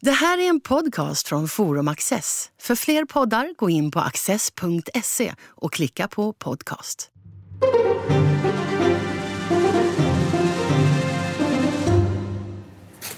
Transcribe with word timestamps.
Det 0.00 0.10
här 0.10 0.38
är 0.38 0.48
en 0.48 0.60
podcast 0.60 1.28
från 1.28 1.48
Forum 1.48 1.88
Access. 1.88 2.50
För 2.60 2.74
fler 2.74 3.04
poddar, 3.04 3.54
gå 3.56 3.70
in 3.70 3.90
på 3.90 4.00
access.se 4.00 5.32
och 5.46 5.72
klicka 5.72 6.08
på 6.08 6.32
podcast. 6.32 7.10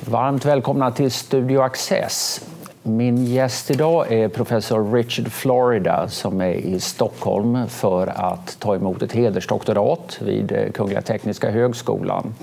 Varmt 0.05 0.45
välkomna 0.45 0.91
till 0.91 1.11
Studio 1.11 1.61
Access. 1.61 2.47
Min 2.83 3.25
gäst 3.25 3.71
idag 3.71 4.13
är 4.13 4.29
professor 4.29 4.93
Richard 4.93 5.33
Florida 5.33 6.09
som 6.09 6.41
är 6.41 6.53
i 6.55 6.81
Stockholm 6.81 7.69
för 7.69 8.07
att 8.07 8.57
ta 8.61 8.75
emot 8.75 9.03
ett 9.03 9.13
hedersdoktorat 9.13 10.19
vid 10.23 10.71
Kungliga 10.75 11.03
Tekniska 11.03 11.51
högskolan. 11.51 12.35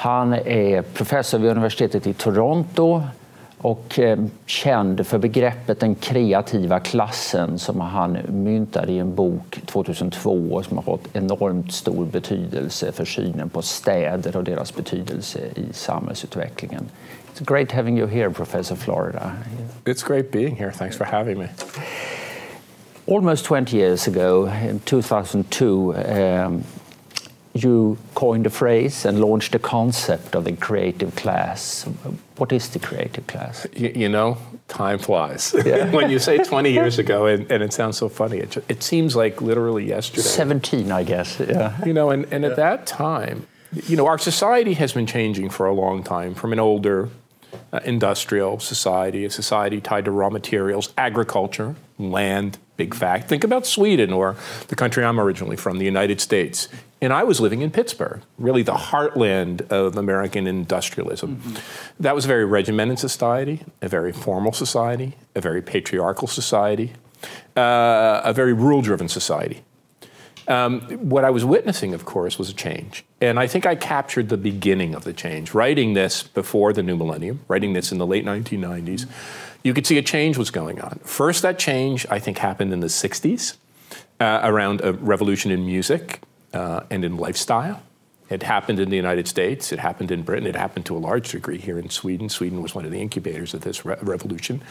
Han 0.00 0.32
är 0.32 0.82
professor 0.82 1.38
vid 1.38 1.50
universitetet 1.50 2.06
i 2.06 2.12
Toronto 2.12 3.02
och 3.58 3.98
eh, 3.98 4.18
känd 4.46 5.06
för 5.06 5.18
begreppet 5.18 5.80
den 5.80 5.94
kreativa 5.94 6.80
klassen 6.80 7.58
som 7.58 7.80
han 7.80 8.18
myntade 8.28 8.92
i 8.92 8.98
en 8.98 9.14
bok 9.14 9.60
2002 9.66 10.30
och 10.30 10.64
som 10.64 10.76
har 10.76 10.82
fått 10.82 11.08
enormt 11.12 11.72
stor 11.72 12.06
betydelse 12.06 12.92
för 12.92 13.04
synen 13.04 13.48
på 13.48 13.62
städer 13.62 14.36
och 14.36 14.44
deras 14.44 14.76
betydelse 14.76 15.38
i 15.54 15.72
samhällsutvecklingen. 15.72 16.88
It's 17.34 17.44
great 17.44 17.72
having 17.72 17.98
you 17.98 18.08
here, 18.08 18.30
Professor 18.30 18.76
Florida. 18.76 19.32
It's 19.84 20.06
great 20.06 20.32
being 20.32 20.56
here. 20.56 20.72
Thanks 20.72 20.96
for 20.96 21.04
having 21.04 21.38
me. 21.38 21.48
Almost 23.06 23.46
20 23.46 23.76
years 23.76 24.08
ago, 24.08 24.50
in 24.70 24.78
2002, 24.78 25.94
um, 25.94 26.64
you 27.52 27.98
coined 28.14 28.46
a 28.46 28.50
phrase 28.50 29.04
and 29.04 29.20
launched 29.20 29.52
the 29.52 29.58
concept 29.58 30.34
of 30.34 30.44
the 30.44 30.52
creative 30.52 31.16
class. 31.16 31.84
What 32.36 32.52
is 32.52 32.68
the 32.70 32.78
creative 32.78 33.26
class? 33.26 33.66
You, 33.74 33.92
you 33.94 34.08
know, 34.08 34.38
time 34.68 34.98
flies. 34.98 35.54
Yeah. 35.64 35.90
when 35.90 36.10
you 36.10 36.18
say 36.18 36.38
20 36.38 36.70
years 36.72 36.98
ago, 36.98 37.26
and, 37.26 37.50
and 37.50 37.62
it 37.62 37.72
sounds 37.72 37.98
so 37.98 38.08
funny, 38.08 38.38
it, 38.38 38.56
it, 38.68 38.82
seems 38.82 39.14
like 39.14 39.40
literally 39.42 39.84
yesterday. 39.84 40.22
17, 40.22 40.90
I 40.90 41.02
guess. 41.02 41.38
Yeah. 41.40 41.84
You 41.84 41.92
know, 41.92 42.10
and, 42.10 42.26
and 42.32 42.44
yeah. 42.44 42.50
at 42.50 42.56
that 42.56 42.86
time, 42.86 43.46
you 43.72 43.96
know, 43.96 44.06
our 44.06 44.18
society 44.18 44.74
has 44.74 44.92
been 44.92 45.06
changing 45.06 45.50
for 45.50 45.66
a 45.66 45.74
long 45.74 46.02
time 46.02 46.34
from 46.34 46.52
an 46.52 46.58
older 46.58 47.08
uh, 47.72 47.80
industrial 47.84 48.58
society, 48.58 49.24
a 49.24 49.30
society 49.30 49.80
tied 49.80 50.04
to 50.04 50.10
raw 50.10 50.30
materials, 50.30 50.92
agriculture, 50.96 51.76
land, 51.98 52.58
big 52.80 52.94
fact. 52.94 53.28
Think 53.28 53.44
about 53.44 53.66
Sweden 53.66 54.10
or 54.10 54.36
the 54.68 54.74
country 54.74 55.04
I'm 55.04 55.20
originally 55.20 55.56
from, 55.56 55.76
the 55.76 55.84
United 55.84 56.18
States. 56.18 56.68
And 57.02 57.12
I 57.12 57.24
was 57.24 57.38
living 57.38 57.60
in 57.60 57.70
Pittsburgh, 57.70 58.22
really 58.38 58.62
the 58.62 58.80
heartland 58.90 59.70
of 59.70 59.98
American 59.98 60.46
industrialism. 60.46 61.36
Mm-hmm. 61.36 62.02
That 62.02 62.14
was 62.14 62.24
a 62.24 62.28
very 62.28 62.46
regimented 62.46 62.98
society, 62.98 63.60
a 63.82 63.88
very 63.88 64.12
formal 64.12 64.52
society, 64.52 65.12
a 65.34 65.42
very 65.42 65.60
patriarchal 65.60 66.26
society, 66.26 66.92
uh, 67.54 68.22
a 68.24 68.32
very 68.32 68.54
rule 68.54 68.80
driven 68.80 69.08
society. 69.08 69.62
Um, 70.48 70.80
what 71.14 71.24
I 71.24 71.30
was 71.30 71.44
witnessing, 71.44 71.92
of 71.94 72.04
course, 72.04 72.38
was 72.38 72.48
a 72.48 72.54
change. 72.54 73.04
And 73.20 73.38
I 73.38 73.46
think 73.46 73.66
I 73.66 73.74
captured 73.76 74.30
the 74.30 74.38
beginning 74.38 74.94
of 74.94 75.04
the 75.04 75.12
change. 75.12 75.54
Writing 75.54 75.92
this 75.94 76.22
before 76.22 76.72
the 76.72 76.82
new 76.82 76.96
millennium, 76.96 77.40
writing 77.46 77.74
this 77.74 77.92
in 77.92 77.98
the 77.98 78.06
late 78.06 78.24
1990s, 78.24 79.06
you 79.62 79.74
could 79.74 79.86
see 79.86 79.98
a 79.98 80.02
change 80.02 80.38
was 80.38 80.50
going 80.50 80.80
on. 80.80 81.00
First, 81.04 81.42
that 81.42 81.58
change, 81.58 82.06
I 82.10 82.18
think, 82.18 82.38
happened 82.38 82.72
in 82.72 82.80
the 82.80 82.86
60s 82.86 83.56
uh, 84.18 84.40
around 84.42 84.80
a 84.82 84.92
revolution 84.92 85.50
in 85.50 85.64
music 85.66 86.20
uh, 86.52 86.80
and 86.90 87.04
in 87.04 87.16
lifestyle. 87.16 87.82
It 88.30 88.44
happened 88.44 88.78
in 88.78 88.90
the 88.90 88.96
United 88.96 89.26
States. 89.26 89.72
It 89.72 89.80
happened 89.80 90.12
in 90.12 90.22
Britain. 90.22 90.46
It 90.46 90.54
happened 90.54 90.86
to 90.86 90.96
a 90.96 90.98
large 90.98 91.32
degree 91.32 91.58
here 91.58 91.78
in 91.78 91.90
Sweden. 91.90 92.28
Sweden 92.28 92.62
was 92.62 92.74
one 92.74 92.84
of 92.84 92.92
the 92.92 93.00
incubators 93.00 93.54
of 93.54 93.62
this 93.62 93.84
re- 93.84 93.96
revolution. 94.00 94.62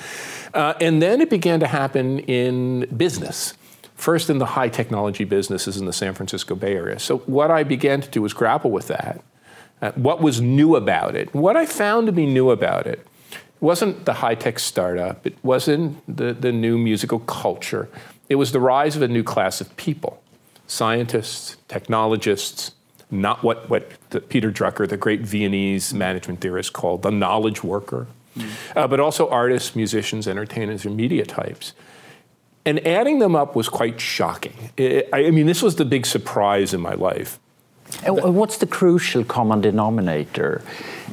Uh, 0.53 0.75
and 0.79 1.01
then 1.01 1.19
it 1.19 1.29
began 1.29 1.59
to 1.59 1.67
happen 1.67 2.19
in 2.19 2.85
business. 2.95 3.53
First, 3.95 4.29
in 4.29 4.37
the 4.37 4.45
high 4.45 4.69
technology 4.69 5.25
businesses 5.25 5.75
in 5.75 5.85
the 5.85 5.91
San 5.91 6.13
Francisco 6.13 6.55
Bay 6.55 6.73
Area. 6.73 6.99
So, 6.99 7.17
what 7.19 7.51
I 7.51 7.63
began 7.63 7.99
to 7.99 8.09
do 8.09 8.21
was 8.21 8.31
grapple 8.31 8.71
with 8.71 8.87
that. 8.87 9.21
Uh, 9.81 9.91
what 9.91 10.21
was 10.21 10.39
new 10.39 10.77
about 10.77 11.17
it? 11.17 11.33
What 11.33 11.57
I 11.57 11.65
found 11.65 12.07
to 12.07 12.13
be 12.13 12.25
new 12.25 12.51
about 12.51 12.87
it 12.87 13.05
wasn't 13.61 14.05
the 14.05 14.13
high 14.13 14.35
tech 14.35 14.59
startup, 14.59 15.25
it 15.25 15.37
wasn't 15.43 16.01
the, 16.07 16.33
the 16.33 16.51
new 16.51 16.77
musical 16.77 17.19
culture. 17.19 17.89
It 18.29 18.35
was 18.35 18.51
the 18.51 18.59
rise 18.59 18.95
of 18.95 19.01
a 19.01 19.07
new 19.07 19.23
class 19.23 19.59
of 19.61 19.75
people 19.75 20.21
scientists, 20.67 21.57
technologists, 21.67 22.73
not 23.09 23.43
what, 23.43 23.67
what 23.69 23.89
Peter 24.29 24.51
Drucker, 24.51 24.87
the 24.87 24.97
great 24.97 25.21
Viennese 25.21 25.95
management 25.95 26.41
theorist, 26.41 26.73
called 26.73 27.01
the 27.01 27.09
knowledge 27.09 27.63
worker, 27.63 28.05
mm. 28.37 28.51
uh, 28.75 28.87
but 28.87 28.99
also 28.99 29.27
artists, 29.29 29.75
musicians, 29.75 30.27
entertainers, 30.27 30.85
and 30.85 30.95
media 30.95 31.25
types. 31.25 31.73
And 32.65 32.85
adding 32.85 33.17
them 33.17 33.35
up 33.35 33.55
was 33.55 33.67
quite 33.67 33.99
shocking. 33.99 34.69
It, 34.77 35.09
I 35.11 35.31
mean, 35.31 35.47
this 35.47 35.63
was 35.63 35.77
the 35.77 35.85
big 35.85 36.05
surprise 36.05 36.71
in 36.71 36.81
my 36.81 36.93
life. 36.93 37.39
And 38.03 38.35
what's 38.35 38.57
the 38.57 38.67
crucial 38.67 39.23
common 39.23 39.61
denominator? 39.61 40.61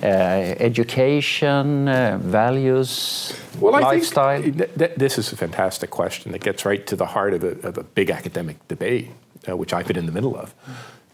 Uh, 0.02 0.06
education, 0.06 1.88
uh, 1.88 2.18
values, 2.22 3.32
well, 3.58 3.72
lifestyle? 3.72 4.42
Th- 4.42 4.70
th- 4.76 4.94
this 4.96 5.16
is 5.16 5.32
a 5.32 5.36
fantastic 5.36 5.90
question 5.90 6.32
that 6.32 6.42
gets 6.42 6.66
right 6.66 6.86
to 6.86 6.96
the 6.96 7.06
heart 7.06 7.32
of 7.32 7.42
a, 7.42 7.52
of 7.66 7.78
a 7.78 7.82
big 7.82 8.10
academic 8.10 8.56
debate 8.68 9.10
uh, 9.48 9.56
which 9.56 9.72
I've 9.72 9.86
been 9.86 9.96
in 9.96 10.06
the 10.06 10.12
middle 10.12 10.36
of, 10.36 10.54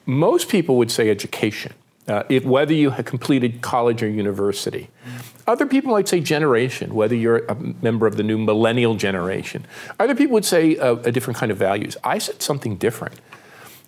most 0.07 0.49
people 0.49 0.77
would 0.79 0.91
say 0.91 1.11
education. 1.11 1.73
Uh, 2.09 2.25
if, 2.29 2.45
whether 2.45 2.75
you 2.75 2.91
have 2.91 3.05
completed 3.05 3.61
college 3.61 4.03
or 4.03 4.09
university. 4.09 4.89
Other 5.47 5.67
people 5.67 5.93
might 5.93 6.09
say 6.09 6.19
generation, 6.19 6.97
whether 6.97 7.15
you're 7.15 7.45
a 7.47 7.55
member 7.55 8.09
of 8.09 8.17
the 8.17 8.25
new 8.25 8.39
millennial 8.39 8.97
generation. 8.97 9.65
Other 10.01 10.17
people 10.17 10.35
would 10.35 10.45
say 10.45 10.75
a, 10.77 10.95
a 10.95 11.13
different 11.13 11.39
kind 11.39 11.53
of 11.53 11.59
values. 11.59 11.97
I 12.03 12.19
said 12.19 12.43
something 12.43 12.75
different. 12.75 13.21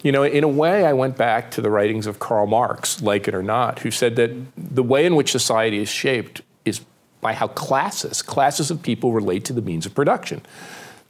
You 0.04 0.12
know, 0.12 0.22
in 0.22 0.44
a 0.44 0.48
way, 0.48 0.84
I 0.84 0.92
went 0.92 1.16
back 1.16 1.50
to 1.52 1.62
the 1.62 1.70
writings 1.70 2.06
of 2.06 2.18
Karl 2.18 2.46
Marx, 2.46 3.00
like 3.00 3.26
it 3.26 3.34
or 3.34 3.42
not, 3.42 3.78
who 3.78 3.90
said 3.90 4.16
that 4.16 4.30
the 4.54 4.82
way 4.82 5.06
in 5.06 5.16
which 5.16 5.32
society 5.32 5.78
is 5.78 5.88
shaped 5.88 6.42
is 6.66 6.82
by 7.22 7.32
how 7.32 7.48
classes, 7.48 8.20
classes 8.20 8.70
of 8.70 8.82
people 8.82 9.12
relate 9.12 9.46
to 9.46 9.54
the 9.54 9.62
means 9.62 9.86
of 9.86 9.94
production. 9.94 10.42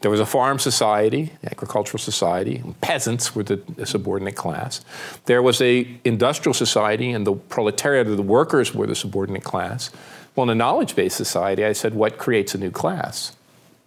There 0.00 0.12
was 0.12 0.20
a 0.20 0.26
farm 0.26 0.60
society, 0.60 1.32
agricultural 1.42 1.98
society, 1.98 2.56
and 2.58 2.80
peasants 2.82 3.34
were 3.34 3.42
the, 3.42 3.60
subordinate 3.84 4.36
class. 4.36 4.84
There 5.24 5.42
was 5.42 5.60
a 5.60 5.88
industrial 6.04 6.54
society, 6.54 7.10
and 7.10 7.26
the 7.26 7.34
proletariat 7.34 8.06
the 8.06 8.22
workers 8.22 8.72
were 8.72 8.86
the 8.86 8.94
subordinate 8.94 9.42
class. 9.42 9.90
Well, 10.36 10.44
in 10.44 10.50
a 10.50 10.54
knowledge-based 10.54 11.16
society, 11.16 11.64
I 11.64 11.72
said, 11.72 11.94
what 11.94 12.16
creates 12.16 12.54
a 12.54 12.58
new 12.58 12.70
class? 12.70 13.34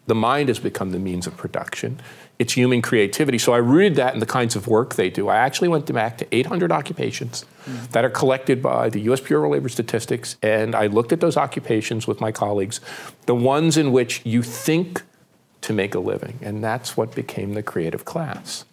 The 0.08 0.16
mind 0.16 0.50
has 0.50 0.60
become 0.60 0.92
the 0.92 1.00
means 1.00 1.28
of 1.28 1.38
production. 1.38 2.02
It's 2.40 2.54
human 2.54 2.82
creativity. 2.82 3.38
So 3.38 3.54
I 3.54 3.58
rooted 3.58 3.96
that 3.96 4.14
in 4.14 4.20
the 4.20 4.26
kinds 4.26 4.56
of 4.56 4.68
work 4.68 4.96
they 4.96 5.10
do. 5.10 5.28
I 5.28 5.38
actually 5.38 5.70
went 5.70 5.92
back 5.92 6.18
to 6.20 6.28
800 6.32 6.72
occupations 6.72 7.46
mm-hmm. 7.66 7.86
that 7.92 8.06
are 8.06 8.10
collected 8.10 8.62
by 8.62 8.90
the 8.90 9.00
US 9.12 9.22
Bureau 9.22 9.46
of 9.46 9.52
Labor 9.54 9.70
Statistics, 9.70 10.38
and 10.44 10.76
I 10.76 10.88
looked 10.88 11.12
at 11.12 11.20
those 11.20 11.36
occupations 11.36 12.06
with 12.06 12.22
my 12.22 12.32
colleagues, 12.32 12.80
the 13.26 13.36
ones 13.36 13.76
in 13.76 13.92
which 13.92 14.22
you 14.24 14.44
think 14.44 15.02
to 15.62 15.74
make 15.74 15.96
a 15.96 16.00
living. 16.00 16.40
And 16.42 16.64
that's 16.64 16.96
what 16.96 17.16
became 17.16 17.54
the 17.54 17.64
creative 17.64 18.06
class. 18.06 18.66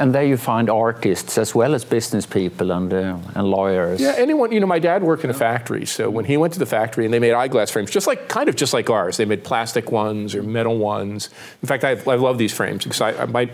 And 0.00 0.14
there 0.14 0.24
you 0.24 0.38
find 0.38 0.70
artists 0.70 1.36
as 1.36 1.54
well 1.54 1.74
as 1.74 1.84
business 1.84 2.24
people 2.24 2.72
and, 2.72 2.90
uh, 2.90 3.18
and 3.34 3.46
lawyers. 3.46 4.00
Yeah, 4.00 4.14
anyone, 4.16 4.50
you 4.50 4.58
know, 4.58 4.66
my 4.66 4.78
dad 4.78 5.02
worked 5.02 5.24
in 5.24 5.30
a 5.30 5.34
factory. 5.34 5.84
So 5.84 6.08
when 6.08 6.24
he 6.24 6.38
went 6.38 6.54
to 6.54 6.58
the 6.58 6.64
factory 6.64 7.04
and 7.04 7.12
they 7.12 7.18
made 7.18 7.34
eyeglass 7.34 7.70
frames, 7.70 7.90
just 7.90 8.06
like, 8.06 8.26
kind 8.26 8.48
of 8.48 8.56
just 8.56 8.72
like 8.72 8.88
ours, 8.88 9.18
they 9.18 9.26
made 9.26 9.44
plastic 9.44 9.92
ones 9.92 10.34
or 10.34 10.42
metal 10.42 10.78
ones. 10.78 11.28
In 11.60 11.68
fact, 11.68 11.84
I, 11.84 11.90
I 11.90 12.14
love 12.14 12.38
these 12.38 12.54
frames 12.54 12.84
because 12.84 13.02
I, 13.02 13.10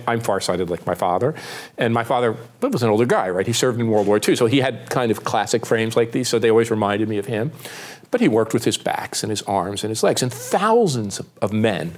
am 0.06 0.20
farsighted 0.20 0.70
like 0.70 0.86
my 0.86 0.94
father. 0.94 1.34
And 1.78 1.92
my 1.92 2.04
father 2.04 2.36
was 2.60 2.84
an 2.84 2.90
older 2.90 3.06
guy, 3.06 3.28
right? 3.28 3.46
He 3.46 3.52
served 3.52 3.80
in 3.80 3.88
World 3.88 4.06
War 4.06 4.20
II. 4.24 4.36
So 4.36 4.46
he 4.46 4.60
had 4.60 4.88
kind 4.88 5.10
of 5.10 5.24
classic 5.24 5.66
frames 5.66 5.96
like 5.96 6.12
these. 6.12 6.28
So 6.28 6.38
they 6.38 6.50
always 6.50 6.70
reminded 6.70 7.08
me 7.08 7.18
of 7.18 7.26
him. 7.26 7.50
But 8.12 8.20
he 8.20 8.28
worked 8.28 8.54
with 8.54 8.64
his 8.64 8.78
backs 8.78 9.24
and 9.24 9.30
his 9.30 9.42
arms 9.42 9.82
and 9.82 9.90
his 9.90 10.04
legs. 10.04 10.22
And 10.22 10.32
thousands 10.32 11.20
of 11.42 11.52
men 11.52 11.94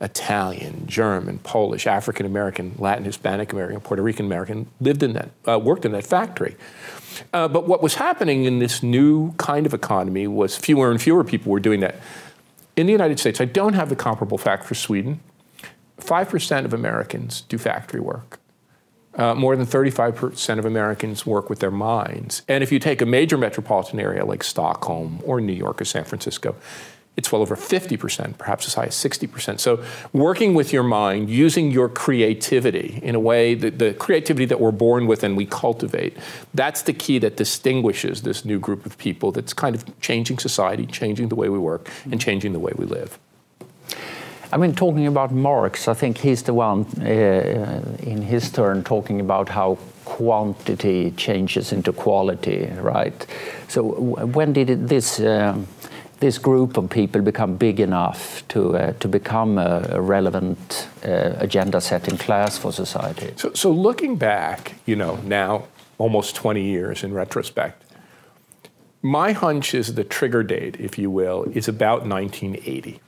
Italian, 0.00 0.86
German, 0.86 1.38
Polish, 1.40 1.86
African 1.86 2.24
American, 2.24 2.74
Latin, 2.78 3.04
Hispanic 3.04 3.52
American, 3.52 3.80
Puerto 3.80 4.02
Rican 4.02 4.26
American 4.26 4.68
lived 4.80 5.02
in 5.02 5.12
that, 5.14 5.30
uh, 5.48 5.58
worked 5.58 5.84
in 5.84 5.92
that 5.92 6.06
factory. 6.06 6.56
Uh, 7.32 7.48
but 7.48 7.66
what 7.66 7.82
was 7.82 7.94
happening 7.94 8.44
in 8.44 8.60
this 8.60 8.82
new 8.82 9.32
kind 9.32 9.66
of 9.66 9.74
economy 9.74 10.28
was 10.28 10.56
fewer 10.56 10.90
and 10.90 11.02
fewer 11.02 11.24
people 11.24 11.50
were 11.50 11.60
doing 11.60 11.80
that. 11.80 11.96
In 12.76 12.86
the 12.86 12.92
United 12.92 13.18
States, 13.18 13.40
I 13.40 13.44
don't 13.44 13.72
have 13.72 13.88
the 13.88 13.96
comparable 13.96 14.38
fact 14.38 14.64
for 14.64 14.76
Sweden. 14.76 15.20
5% 16.00 16.64
of 16.64 16.72
Americans 16.72 17.40
do 17.42 17.58
factory 17.58 18.00
work. 18.00 18.38
Uh, 19.14 19.34
more 19.34 19.56
than 19.56 19.66
35% 19.66 20.58
of 20.60 20.64
Americans 20.64 21.26
work 21.26 21.50
with 21.50 21.58
their 21.58 21.72
minds. 21.72 22.42
And 22.46 22.62
if 22.62 22.70
you 22.70 22.78
take 22.78 23.02
a 23.02 23.06
major 23.06 23.36
metropolitan 23.36 23.98
area 23.98 24.24
like 24.24 24.44
Stockholm 24.44 25.20
or 25.24 25.40
New 25.40 25.52
York 25.52 25.80
or 25.80 25.84
San 25.84 26.04
Francisco, 26.04 26.54
it's 27.18 27.32
well 27.32 27.42
over 27.42 27.56
50%, 27.56 28.38
perhaps 28.38 28.68
as 28.68 28.74
high 28.74 28.84
as 28.84 28.94
60%. 28.94 29.58
So, 29.58 29.84
working 30.12 30.54
with 30.54 30.72
your 30.72 30.84
mind, 30.84 31.28
using 31.28 31.72
your 31.72 31.88
creativity 31.88 33.00
in 33.02 33.16
a 33.16 33.20
way, 33.20 33.54
that 33.56 33.80
the 33.80 33.92
creativity 33.94 34.44
that 34.44 34.60
we're 34.60 34.70
born 34.70 35.08
with 35.08 35.24
and 35.24 35.36
we 35.36 35.44
cultivate, 35.44 36.16
that's 36.54 36.82
the 36.82 36.92
key 36.92 37.18
that 37.18 37.36
distinguishes 37.36 38.22
this 38.22 38.44
new 38.44 38.60
group 38.60 38.86
of 38.86 38.96
people 38.98 39.32
that's 39.32 39.52
kind 39.52 39.74
of 39.74 40.00
changing 40.00 40.38
society, 40.38 40.86
changing 40.86 41.28
the 41.28 41.34
way 41.34 41.48
we 41.48 41.58
work, 41.58 41.90
and 42.08 42.20
changing 42.20 42.52
the 42.52 42.60
way 42.60 42.72
we 42.76 42.86
live. 42.86 43.18
I 44.52 44.56
mean, 44.56 44.74
talking 44.74 45.08
about 45.08 45.32
Marx, 45.32 45.88
I 45.88 45.94
think 45.94 46.18
he's 46.18 46.44
the 46.44 46.54
one 46.54 46.86
uh, 47.00 47.82
in 48.02 48.22
his 48.22 48.50
turn 48.50 48.84
talking 48.84 49.20
about 49.20 49.48
how 49.48 49.76
quantity 50.04 51.10
changes 51.16 51.72
into 51.72 51.92
quality, 51.92 52.70
right? 52.80 53.26
So, 53.66 53.82
when 54.36 54.52
did 54.52 54.88
this? 54.88 55.18
Um, 55.18 55.66
this 56.20 56.38
group 56.38 56.76
of 56.76 56.90
people 56.90 57.22
become 57.22 57.56
big 57.56 57.78
enough 57.78 58.46
to, 58.48 58.76
uh, 58.76 58.92
to 58.94 59.08
become 59.08 59.58
a, 59.58 59.86
a 59.90 60.00
relevant 60.00 60.88
uh, 61.04 61.34
agenda 61.38 61.80
setting 61.80 62.18
class 62.18 62.58
for 62.58 62.72
society. 62.72 63.32
So, 63.36 63.52
so, 63.52 63.70
looking 63.70 64.16
back, 64.16 64.74
you 64.84 64.96
know, 64.96 65.16
now 65.24 65.64
almost 65.96 66.34
20 66.34 66.62
years 66.62 67.04
in 67.04 67.14
retrospect, 67.14 67.84
my 69.00 69.32
hunch 69.32 69.74
is 69.74 69.94
the 69.94 70.04
trigger 70.04 70.42
date, 70.42 70.76
if 70.80 70.98
you 70.98 71.10
will, 71.10 71.44
is 71.54 71.68
about 71.68 72.04
1980. 72.04 73.00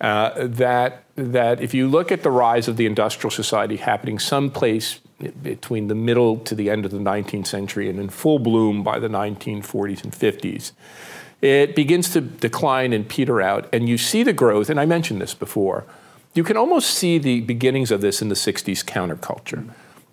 Uh, 0.00 0.46
that, 0.46 1.04
that 1.16 1.60
if 1.60 1.74
you 1.74 1.88
look 1.88 2.12
at 2.12 2.22
the 2.22 2.30
rise 2.30 2.68
of 2.68 2.76
the 2.76 2.86
industrial 2.86 3.30
society 3.30 3.76
happening 3.76 4.18
someplace 4.18 5.00
between 5.42 5.88
the 5.88 5.94
middle 5.94 6.36
to 6.38 6.54
the 6.54 6.70
end 6.70 6.84
of 6.84 6.90
the 6.90 6.98
19th 6.98 7.46
century 7.46 7.88
and 7.88 7.98
in 7.98 8.08
full 8.08 8.38
bloom 8.38 8.84
by 8.84 8.98
the 8.98 9.08
1940s 9.08 10.04
and 10.04 10.12
50s, 10.12 10.72
it 11.46 11.76
begins 11.76 12.10
to 12.10 12.20
decline 12.20 12.92
and 12.92 13.08
peter 13.08 13.40
out, 13.40 13.68
and 13.72 13.88
you 13.88 13.96
see 13.96 14.22
the 14.22 14.32
growth, 14.32 14.68
and 14.68 14.80
I 14.80 14.86
mentioned 14.86 15.20
this 15.20 15.34
before. 15.34 15.84
You 16.34 16.44
can 16.44 16.56
almost 16.56 16.90
see 16.90 17.18
the 17.18 17.40
beginnings 17.40 17.90
of 17.90 18.00
this 18.00 18.20
in 18.20 18.28
the 18.28 18.34
60s 18.34 18.84
counterculture. 18.84 19.72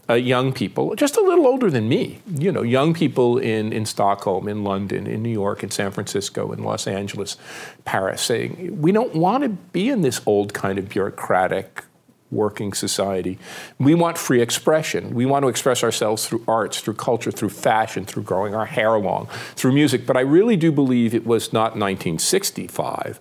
Uh, 0.10 0.14
young 0.14 0.52
people, 0.52 0.96
just 0.96 1.16
a 1.16 1.22
little 1.22 1.48
older 1.48 1.72
than 1.72 1.88
me, 1.88 2.20
you 2.28 2.52
know, 2.52 2.62
young 2.62 2.94
people 2.94 3.38
in, 3.38 3.72
in 3.72 3.86
Stockholm, 3.86 4.50
in 4.50 4.64
London, 4.64 5.08
in 5.08 5.24
New 5.24 5.32
York, 5.32 5.64
in 5.64 5.72
San 5.72 5.92
Francisco, 5.92 6.52
in 6.52 6.62
Los 6.62 6.88
Angeles, 6.88 7.38
Paris, 7.86 8.22
saying, 8.22 8.82
we 8.82 8.92
don't 8.92 9.16
want 9.16 9.44
to 9.44 9.50
be 9.50 9.90
in 9.90 10.02
this 10.02 10.22
old 10.26 10.54
kind 10.54 10.78
of 10.78 10.90
bureaucratic 10.90 11.86
working 12.34 12.74
society. 12.74 13.38
We 13.80 13.96
want 13.96 14.18
free 14.18 14.42
expression. 14.42 15.14
We 15.14 15.26
want 15.26 15.44
to 15.44 15.50
express 15.50 15.84
ourselves 15.84 16.28
through 16.28 16.44
arts, 16.48 16.82
through 16.82 16.96
culture, 16.96 17.32
through 17.32 17.50
fashion, 17.50 18.06
through 18.06 18.24
growing 18.24 18.56
our 18.56 18.66
hair 18.66 18.98
long, 18.98 19.28
through 19.56 19.74
music. 19.74 20.06
But 20.06 20.18
I 20.18 20.22
really 20.22 20.58
do 20.58 20.72
believe 20.72 21.14
it 21.14 21.26
was 21.26 21.54
not 21.54 21.76
1965. 21.78 23.20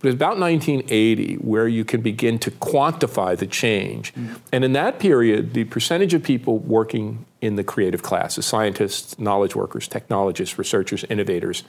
But 0.00 0.08
it's 0.08 0.16
about 0.16 0.38
1980 0.38 1.36
where 1.36 1.66
you 1.66 1.82
can 1.82 2.02
begin 2.02 2.38
to 2.40 2.50
quantify 2.50 3.38
the 3.38 3.46
change. 3.46 4.14
Mm. 4.14 4.38
And 4.52 4.64
in 4.64 4.74
that 4.74 4.98
period, 4.98 5.54
the 5.54 5.64
percentage 5.64 6.12
of 6.12 6.22
people 6.22 6.58
working 6.58 7.24
in 7.40 7.56
the 7.56 7.64
creative 7.64 8.02
classes 8.02 8.44
scientists, 8.44 9.18
knowledge 9.18 9.56
workers, 9.56 9.88
technologists, 9.88 10.58
researchers, 10.58 11.04
innovators, 11.04 11.64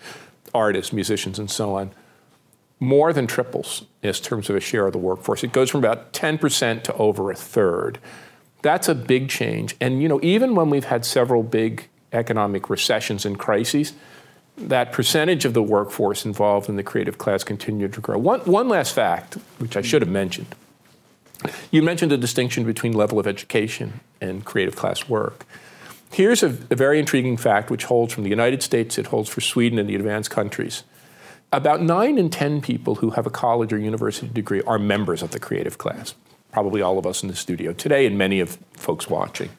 artists, 0.54 0.92
musicians, 0.92 1.40
and 1.40 1.50
so 1.50 1.76
on 1.76 1.92
more 2.80 3.14
than 3.14 3.28
triples 3.28 3.86
in 4.02 4.14
terms 4.14 4.50
of 4.50 4.56
a 4.56 4.60
share 4.60 4.86
of 4.86 4.94
the 4.94 5.00
workforce. 5.00 5.44
It 5.44 5.52
goes 5.52 5.70
from 5.70 5.80
about 5.80 6.14
10% 6.14 6.84
to 6.84 6.94
over 6.96 7.32
a 7.32 7.36
third. 7.36 8.00
That's 8.62 8.90
a 8.90 8.96
big 8.96 9.30
change. 9.30 9.76
And 9.80 10.02
you 10.02 10.10
know, 10.10 10.20
even 10.22 10.56
when 10.56 10.70
we've 10.70 10.86
had 10.86 11.06
several 11.06 11.44
big 11.44 11.88
economic 12.12 12.70
recessions 12.70 13.26
and 13.26 13.38
crises, 13.38 13.94
that 14.58 14.92
percentage 14.92 15.46
of 15.46 15.54
the 15.54 15.64
workforce 15.64 16.26
involved 16.26 16.70
in 16.70 16.76
the 16.76 16.84
creative 16.84 17.18
class 17.18 17.44
continued 17.44 17.94
to 17.94 18.02
grow. 18.02 18.18
One, 18.18 18.40
one 18.42 18.70
last 18.70 18.94
fact, 18.94 19.36
which 19.60 19.76
I 19.76 19.82
should 19.82 20.02
have 20.02 20.10
mentioned. 20.10 20.48
You 21.72 21.82
mentioned 21.82 22.12
the 22.12 22.18
distinction 22.18 22.64
between 22.64 22.94
level 22.94 23.20
of 23.20 23.28
education 23.28 24.00
and 24.22 24.46
creative 24.46 24.76
class 24.76 25.10
work. 25.10 25.46
Here's 26.12 26.42
a, 26.42 26.48
a 26.48 26.76
very 26.76 26.98
intriguing 26.98 27.36
fact 27.36 27.70
which 27.70 27.84
holds 27.86 28.14
from 28.14 28.24
the 28.24 28.30
United 28.30 28.64
States, 28.64 28.98
it 28.98 29.08
holds 29.08 29.30
for 29.30 29.42
Sweden 29.42 29.78
and 29.78 29.90
the 29.90 29.96
advanced 29.96 30.32
countries 30.32 30.84
about 31.58 31.82
nine 31.82 32.18
in 32.18 32.30
10 32.30 32.62
people 32.62 32.96
who 32.96 33.12
have 33.12 33.26
a 33.26 33.30
college 33.30 33.72
or 33.72 33.78
university 33.78 34.28
degree 34.28 34.62
are 34.64 34.78
members 34.78 35.22
of 35.22 35.32
the 35.32 35.40
creative 35.40 35.78
class. 35.78 36.14
Probably 36.52 36.82
all 36.82 36.98
of 36.98 37.06
us 37.06 37.24
in 37.24 37.30
the 37.30 37.36
studio 37.36 37.74
today 37.74 38.06
and 38.06 38.18
many 38.18 38.40
of 38.40 38.58
folks 38.74 39.10
watching. 39.10 39.50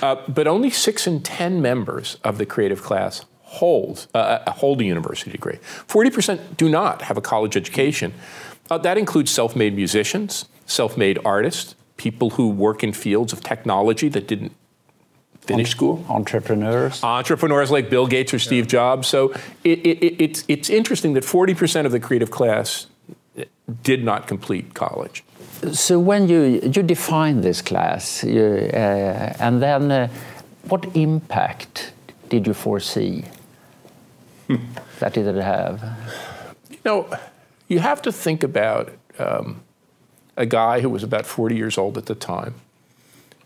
Uh, 0.00 0.16
but 0.28 0.46
only 0.46 0.70
six 0.70 1.06
in 1.06 1.22
10 1.22 1.62
members 1.62 2.16
of 2.24 2.38
the 2.38 2.46
creative 2.46 2.82
class 2.82 3.24
hold, 3.42 4.06
uh, 4.14 4.18
uh 4.18 4.50
hold 4.52 4.80
a 4.80 4.84
university 4.84 5.30
degree. 5.30 5.58
40% 5.86 6.56
do 6.56 6.68
not 6.68 7.02
have 7.02 7.16
a 7.16 7.20
college 7.20 7.56
education. 7.56 8.14
Uh, 8.70 8.78
that 8.78 8.98
includes 8.98 9.30
self 9.30 9.54
made 9.54 9.74
musicians, 9.76 10.46
self 10.66 10.96
made 10.96 11.18
artists, 11.24 11.74
people 11.96 12.30
who 12.30 12.48
work 12.48 12.82
in 12.82 12.92
fields 12.92 13.32
of 13.32 13.42
technology 13.42 14.08
that 14.08 14.26
didn't 14.26 14.52
finish 15.42 15.70
school. 15.70 16.04
Entrepreneurs. 16.08 17.02
Entrepreneurs 17.02 17.70
like 17.70 17.90
Bill 17.90 18.06
Gates 18.06 18.32
or 18.32 18.38
Steve 18.38 18.64
yeah. 18.64 18.70
Jobs. 18.70 19.08
So 19.08 19.32
it, 19.64 19.78
it, 19.80 20.22
it's, 20.22 20.44
it's 20.48 20.70
interesting 20.70 21.14
that 21.14 21.24
40% 21.24 21.86
of 21.86 21.92
the 21.92 22.00
creative 22.00 22.30
class 22.30 22.86
did 23.82 24.04
not 24.04 24.26
complete 24.26 24.74
college. 24.74 25.24
So 25.72 25.98
when 25.98 26.28
you, 26.28 26.60
you 26.62 26.82
define 26.82 27.40
this 27.40 27.62
class, 27.62 28.24
you, 28.24 28.70
uh, 28.72 29.34
and 29.38 29.62
then 29.62 29.90
uh, 29.90 30.08
what 30.68 30.96
impact 30.96 31.92
did 32.28 32.46
you 32.46 32.54
foresee 32.54 33.24
that 34.98 35.16
it 35.16 35.24
would 35.24 35.36
have? 35.36 35.82
You 36.70 36.78
know, 36.84 37.10
you 37.68 37.78
have 37.78 38.02
to 38.02 38.12
think 38.12 38.42
about 38.42 38.92
um, 39.18 39.62
a 40.36 40.46
guy 40.46 40.80
who 40.80 40.88
was 40.88 41.02
about 41.02 41.26
40 41.26 41.56
years 41.56 41.78
old 41.78 41.96
at 41.96 42.06
the 42.06 42.14
time, 42.14 42.54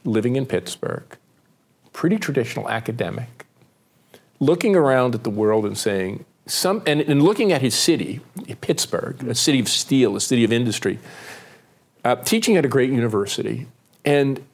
living 0.04 0.36
in 0.36 0.46
Pittsburgh, 0.46 1.04
pretty 1.96 2.18
traditional 2.18 2.68
academic, 2.68 3.46
looking 4.38 4.76
around 4.76 5.14
at 5.14 5.24
the 5.24 5.30
world 5.30 5.64
and 5.64 5.78
saying, 5.78 6.26
some, 6.44 6.82
and, 6.86 7.00
and 7.00 7.22
looking 7.22 7.52
at 7.52 7.62
his 7.62 7.74
city, 7.74 8.20
Pittsburgh, 8.60 9.26
a 9.26 9.34
city 9.34 9.58
of 9.60 9.66
steel, 9.66 10.14
a 10.14 10.20
city 10.20 10.44
of 10.44 10.52
industry, 10.52 10.98
uh, 12.04 12.14
teaching 12.16 12.58
at 12.58 12.66
a 12.66 12.68
great 12.68 12.90
university, 12.90 13.66
and, 14.04 14.44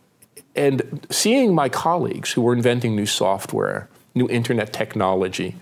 and 0.55 1.05
seeing 1.11 1.53
my 1.53 1.69
colleagues 1.69 2.33
who 2.33 2.43
were 2.43 2.53
inventing 2.53 2.94
new 2.94 3.06
software, 3.06 3.89
new 4.15 4.29
internet 4.29 4.73
technology, 4.73 5.56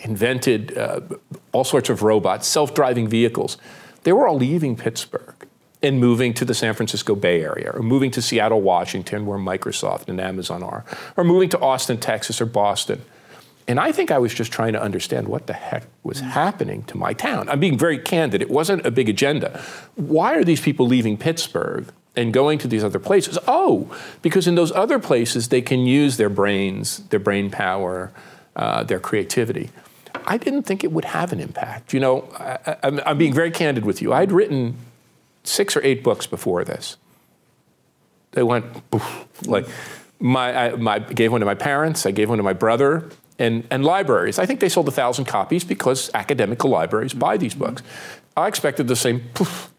invented 0.00 0.76
uh, 0.76 1.00
all 1.52 1.64
sorts 1.64 1.88
of 1.88 2.02
robots, 2.02 2.46
self 2.46 2.74
driving 2.74 3.08
vehicles, 3.08 3.56
they 4.02 4.12
were 4.12 4.28
all 4.28 4.36
leaving 4.36 4.76
Pittsburgh 4.76 5.31
and 5.82 5.98
moving 5.98 6.32
to 6.34 6.44
the 6.44 6.54
San 6.54 6.74
Francisco 6.74 7.14
Bay 7.14 7.42
Area, 7.42 7.70
or 7.72 7.82
moving 7.82 8.10
to 8.12 8.22
Seattle, 8.22 8.60
Washington, 8.60 9.26
where 9.26 9.38
Microsoft 9.38 10.08
and 10.08 10.20
Amazon 10.20 10.62
are, 10.62 10.84
or 11.16 11.24
moving 11.24 11.48
to 11.50 11.58
Austin, 11.60 11.98
Texas, 11.98 12.40
or 12.40 12.46
Boston. 12.46 13.02
And 13.68 13.78
I 13.78 13.92
think 13.92 14.10
I 14.10 14.18
was 14.18 14.34
just 14.34 14.52
trying 14.52 14.72
to 14.72 14.82
understand 14.82 15.28
what 15.28 15.46
the 15.46 15.52
heck 15.52 15.84
was 16.02 16.20
happening 16.20 16.82
to 16.84 16.96
my 16.96 17.12
town. 17.12 17.48
I'm 17.48 17.60
being 17.60 17.78
very 17.78 17.98
candid. 17.98 18.42
It 18.42 18.50
wasn't 18.50 18.84
a 18.84 18.90
big 18.90 19.08
agenda. 19.08 19.62
Why 19.94 20.34
are 20.34 20.44
these 20.44 20.60
people 20.60 20.86
leaving 20.86 21.16
Pittsburgh 21.16 21.86
and 22.16 22.32
going 22.32 22.58
to 22.58 22.68
these 22.68 22.82
other 22.82 22.98
places? 22.98 23.38
Oh, 23.46 23.94
because 24.20 24.46
in 24.46 24.56
those 24.56 24.72
other 24.72 24.98
places 24.98 25.48
they 25.48 25.62
can 25.62 25.80
use 25.86 26.16
their 26.16 26.28
brains, 26.28 26.98
their 27.08 27.20
brain 27.20 27.50
power, 27.50 28.12
uh, 28.56 28.82
their 28.82 29.00
creativity. 29.00 29.70
I 30.26 30.36
didn't 30.36 30.64
think 30.64 30.84
it 30.84 30.92
would 30.92 31.06
have 31.06 31.32
an 31.32 31.40
impact. 31.40 31.92
You 31.92 32.00
know, 32.00 32.28
I, 32.38 32.76
am 32.82 33.18
being 33.18 33.32
very 33.32 33.50
candid 33.50 33.84
with 33.84 34.02
you. 34.02 34.12
I'd 34.12 34.30
written 34.30 34.76
six 35.44 35.76
or 35.76 35.82
eight 35.84 36.02
books 36.02 36.26
before 36.26 36.64
this. 36.64 36.96
They 38.32 38.42
went 38.42 38.64
like 39.46 39.66
my, 40.18 40.66
I 40.66 40.76
my, 40.76 40.98
gave 40.98 41.32
one 41.32 41.40
to 41.40 41.46
my 41.46 41.54
parents, 41.54 42.06
I 42.06 42.10
gave 42.10 42.28
one 42.28 42.38
to 42.38 42.44
my 42.44 42.52
brother, 42.52 43.10
and, 43.38 43.66
and 43.70 43.84
libraries. 43.84 44.38
I 44.38 44.46
think 44.46 44.60
they 44.60 44.68
sold 44.68 44.88
a 44.88 44.92
thousand 44.92 45.26
copies 45.26 45.64
because 45.64 46.10
academic 46.14 46.64
libraries 46.64 47.12
buy 47.12 47.36
these 47.36 47.54
books. 47.54 47.82
I 48.36 48.48
expected 48.48 48.88
the 48.88 48.96
same. 48.96 49.20
Poof. 49.34 49.70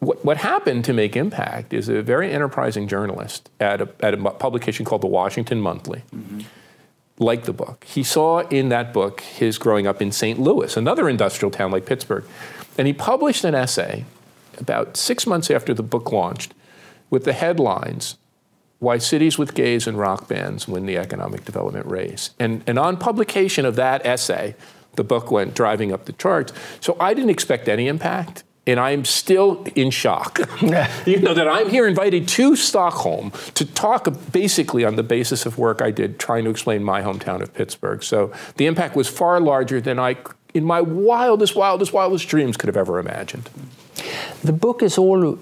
What, 0.00 0.24
what 0.24 0.38
happened 0.38 0.86
to 0.86 0.94
make 0.94 1.14
impact 1.14 1.74
is 1.74 1.88
a 1.90 2.00
very 2.02 2.32
enterprising 2.32 2.88
journalist 2.88 3.50
at 3.60 3.82
a, 3.82 3.88
at 4.00 4.14
a 4.14 4.16
publication 4.16 4.86
called 4.86 5.02
the 5.02 5.06
Washington 5.08 5.60
Monthly. 5.60 6.02
Mm-hmm 6.14 6.40
liked 7.20 7.44
the 7.44 7.52
book. 7.52 7.84
He 7.84 8.02
saw 8.02 8.40
in 8.48 8.70
that 8.70 8.92
book 8.92 9.20
his 9.20 9.58
growing 9.58 9.86
up 9.86 10.02
in 10.02 10.10
St. 10.10 10.40
Louis, 10.40 10.76
another 10.76 11.08
industrial 11.08 11.50
town 11.50 11.70
like 11.70 11.86
Pittsburgh. 11.86 12.24
And 12.78 12.86
he 12.86 12.94
published 12.94 13.44
an 13.44 13.54
essay 13.54 14.06
about 14.60 14.96
six 14.96 15.26
months 15.26 15.50
after 15.50 15.74
the 15.74 15.82
book 15.82 16.12
launched 16.12 16.54
with 17.10 17.24
the 17.24 17.32
headlines 17.32 18.16
Why 18.78 18.98
Cities 18.98 19.38
with 19.38 19.54
Gays 19.54 19.86
and 19.86 19.98
Rock 19.98 20.28
Bands 20.28 20.66
Win 20.68 20.86
the 20.86 20.96
Economic 20.96 21.44
Development 21.44 21.86
Race. 21.86 22.30
And, 22.38 22.62
and 22.66 22.78
on 22.78 22.96
publication 22.96 23.66
of 23.66 23.76
that 23.76 24.04
essay, 24.06 24.54
the 24.96 25.04
book 25.04 25.30
went 25.30 25.54
driving 25.54 25.92
up 25.92 26.06
the 26.06 26.12
charts. 26.12 26.52
So 26.80 26.96
I 26.98 27.14
didn't 27.14 27.30
expect 27.30 27.68
any 27.68 27.88
impact. 27.88 28.44
And 28.66 28.78
I'm 28.78 29.04
still 29.04 29.66
in 29.74 29.90
shock. 29.90 30.38
you 31.06 31.18
know, 31.18 31.34
that 31.34 31.48
I'm 31.48 31.70
here 31.70 31.88
invited 31.88 32.28
to 32.28 32.54
Stockholm 32.54 33.32
to 33.54 33.64
talk 33.64 34.06
basically 34.30 34.84
on 34.84 34.96
the 34.96 35.02
basis 35.02 35.46
of 35.46 35.58
work 35.58 35.80
I 35.80 35.90
did 35.90 36.20
trying 36.20 36.44
to 36.44 36.50
explain 36.50 36.84
my 36.84 37.00
hometown 37.00 37.40
of 37.40 37.52
Pittsburgh. 37.54 38.04
So 38.04 38.32
the 38.58 38.66
impact 38.66 38.94
was 38.94 39.08
far 39.08 39.40
larger 39.40 39.80
than 39.80 39.98
I 39.98 40.16
in 40.54 40.64
my 40.64 40.80
wildest, 40.80 41.56
wildest, 41.56 41.92
wildest 41.92 42.28
dreams 42.28 42.56
could 42.56 42.68
have 42.68 42.76
ever 42.76 42.98
imagined. 42.98 43.48
The 44.42 44.52
book 44.52 44.82
is 44.82 44.98
all 44.98 45.38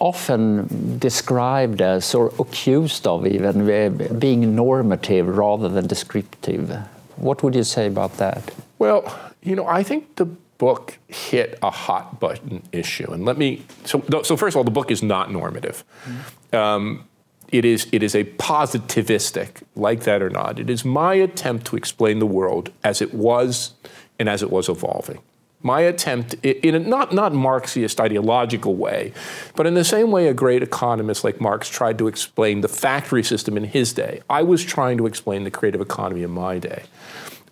often 0.00 0.98
described 0.98 1.82
as, 1.82 2.14
or 2.14 2.32
accused 2.38 3.06
of 3.06 3.26
even, 3.26 4.18
being 4.18 4.54
normative 4.54 5.26
rather 5.36 5.68
than 5.68 5.86
descriptive. 5.86 6.70
What 7.16 7.42
would 7.42 7.54
you 7.54 7.64
say 7.64 7.86
about 7.86 8.16
that? 8.18 8.50
Well, 8.78 9.02
you 9.42 9.56
know, 9.56 9.66
I 9.66 9.82
think 9.82 10.16
the 10.16 10.26
book 10.58 10.98
hit 11.08 11.58
a 11.62 11.70
hot 11.70 12.20
button 12.20 12.62
issue. 12.72 13.10
And 13.12 13.24
let 13.24 13.38
me, 13.38 13.62
so, 13.84 14.04
so 14.22 14.36
first 14.36 14.54
of 14.54 14.58
all, 14.58 14.64
the 14.64 14.70
book 14.70 14.90
is 14.90 15.02
not 15.02 15.32
normative. 15.32 15.84
Mm-hmm. 16.04 16.56
Um, 16.56 17.04
it 17.50 17.64
is, 17.64 17.88
it 17.92 18.02
is 18.02 18.14
a 18.14 18.24
positivistic, 18.24 19.62
like 19.74 20.02
that 20.02 20.20
or 20.22 20.30
not. 20.30 20.58
It 20.58 20.68
is 20.68 20.84
my 20.84 21.14
attempt 21.14 21.66
to 21.68 21.76
explain 21.76 22.18
the 22.18 22.26
world 22.26 22.70
as 22.84 23.00
it 23.00 23.14
was 23.14 23.72
and 24.18 24.28
as 24.28 24.42
it 24.42 24.50
was 24.50 24.68
evolving. 24.68 25.20
My 25.60 25.80
attempt, 25.80 26.34
in 26.44 26.74
a 26.76 26.78
not, 26.78 27.12
not 27.12 27.34
Marxist 27.34 28.00
ideological 28.00 28.76
way, 28.76 29.12
but 29.56 29.66
in 29.66 29.74
the 29.74 29.84
same 29.84 30.12
way 30.12 30.28
a 30.28 30.34
great 30.34 30.62
economist 30.62 31.24
like 31.24 31.40
Marx 31.40 31.68
tried 31.68 31.98
to 31.98 32.06
explain 32.06 32.60
the 32.60 32.68
factory 32.68 33.24
system 33.24 33.56
in 33.56 33.64
his 33.64 33.92
day, 33.92 34.22
I 34.30 34.42
was 34.42 34.64
trying 34.64 34.98
to 34.98 35.06
explain 35.06 35.42
the 35.42 35.50
creative 35.50 35.80
economy 35.80 36.22
in 36.22 36.30
my 36.30 36.60
day. 36.60 36.84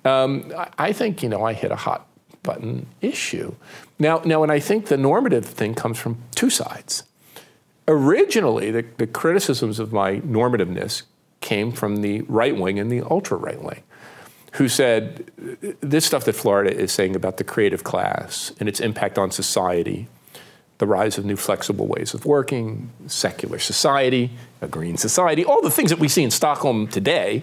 Um, 0.05 0.53
I 0.79 0.93
think, 0.93 1.23
you 1.23 1.29
know, 1.29 1.45
I 1.45 1.53
hit 1.53 1.73
a 1.73 1.77
hot 1.77 2.07
button 2.45 2.87
issue. 3.01 3.57
Now, 3.99 4.23
now, 4.25 4.45
and 4.45 4.53
I 4.53 4.61
think 4.61 4.87
the 4.87 4.97
normative 4.97 5.45
thing 5.45 5.75
comes 5.75 5.99
from 5.99 6.19
two 6.35 6.49
sides. 6.49 7.03
Originally, 7.89 8.71
the, 8.71 8.85
the 8.99 9.07
criticisms 9.09 9.81
of 9.81 9.93
my 9.93 10.21
normativeness 10.21 11.03
came 11.41 11.73
from 11.73 12.03
the 12.03 12.21
right 12.23 12.57
wing 12.57 12.79
and 12.79 12.91
the 12.91 13.03
ultra 13.03 13.37
right 13.37 13.61
wing 13.61 13.83
who 14.57 14.69
said 14.69 15.31
this 15.81 16.07
stuff 16.07 16.25
that 16.25 16.33
Florida 16.33 16.75
is 16.75 16.91
saying 16.91 17.15
about 17.15 17.37
the 17.37 17.45
creative 17.45 17.85
class 17.85 18.53
and 18.59 18.69
its 18.69 18.81
impact 18.81 19.19
on 19.19 19.31
society, 19.31 20.09
the 20.79 20.87
rise 20.87 21.19
of 21.19 21.25
new 21.25 21.37
flexible 21.37 21.87
ways 21.87 22.15
of 22.15 22.25
working, 22.25 22.91
secular 23.07 23.59
society, 23.59 24.31
a 24.63 24.69
green 24.69 24.97
society, 24.97 25.45
all 25.45 25.61
the 25.61 25.71
things 25.71 25.91
that 25.91 25.99
we 25.99 26.09
see 26.09 26.23
in 26.23 26.31
Stockholm 26.31 26.87
today, 26.89 27.43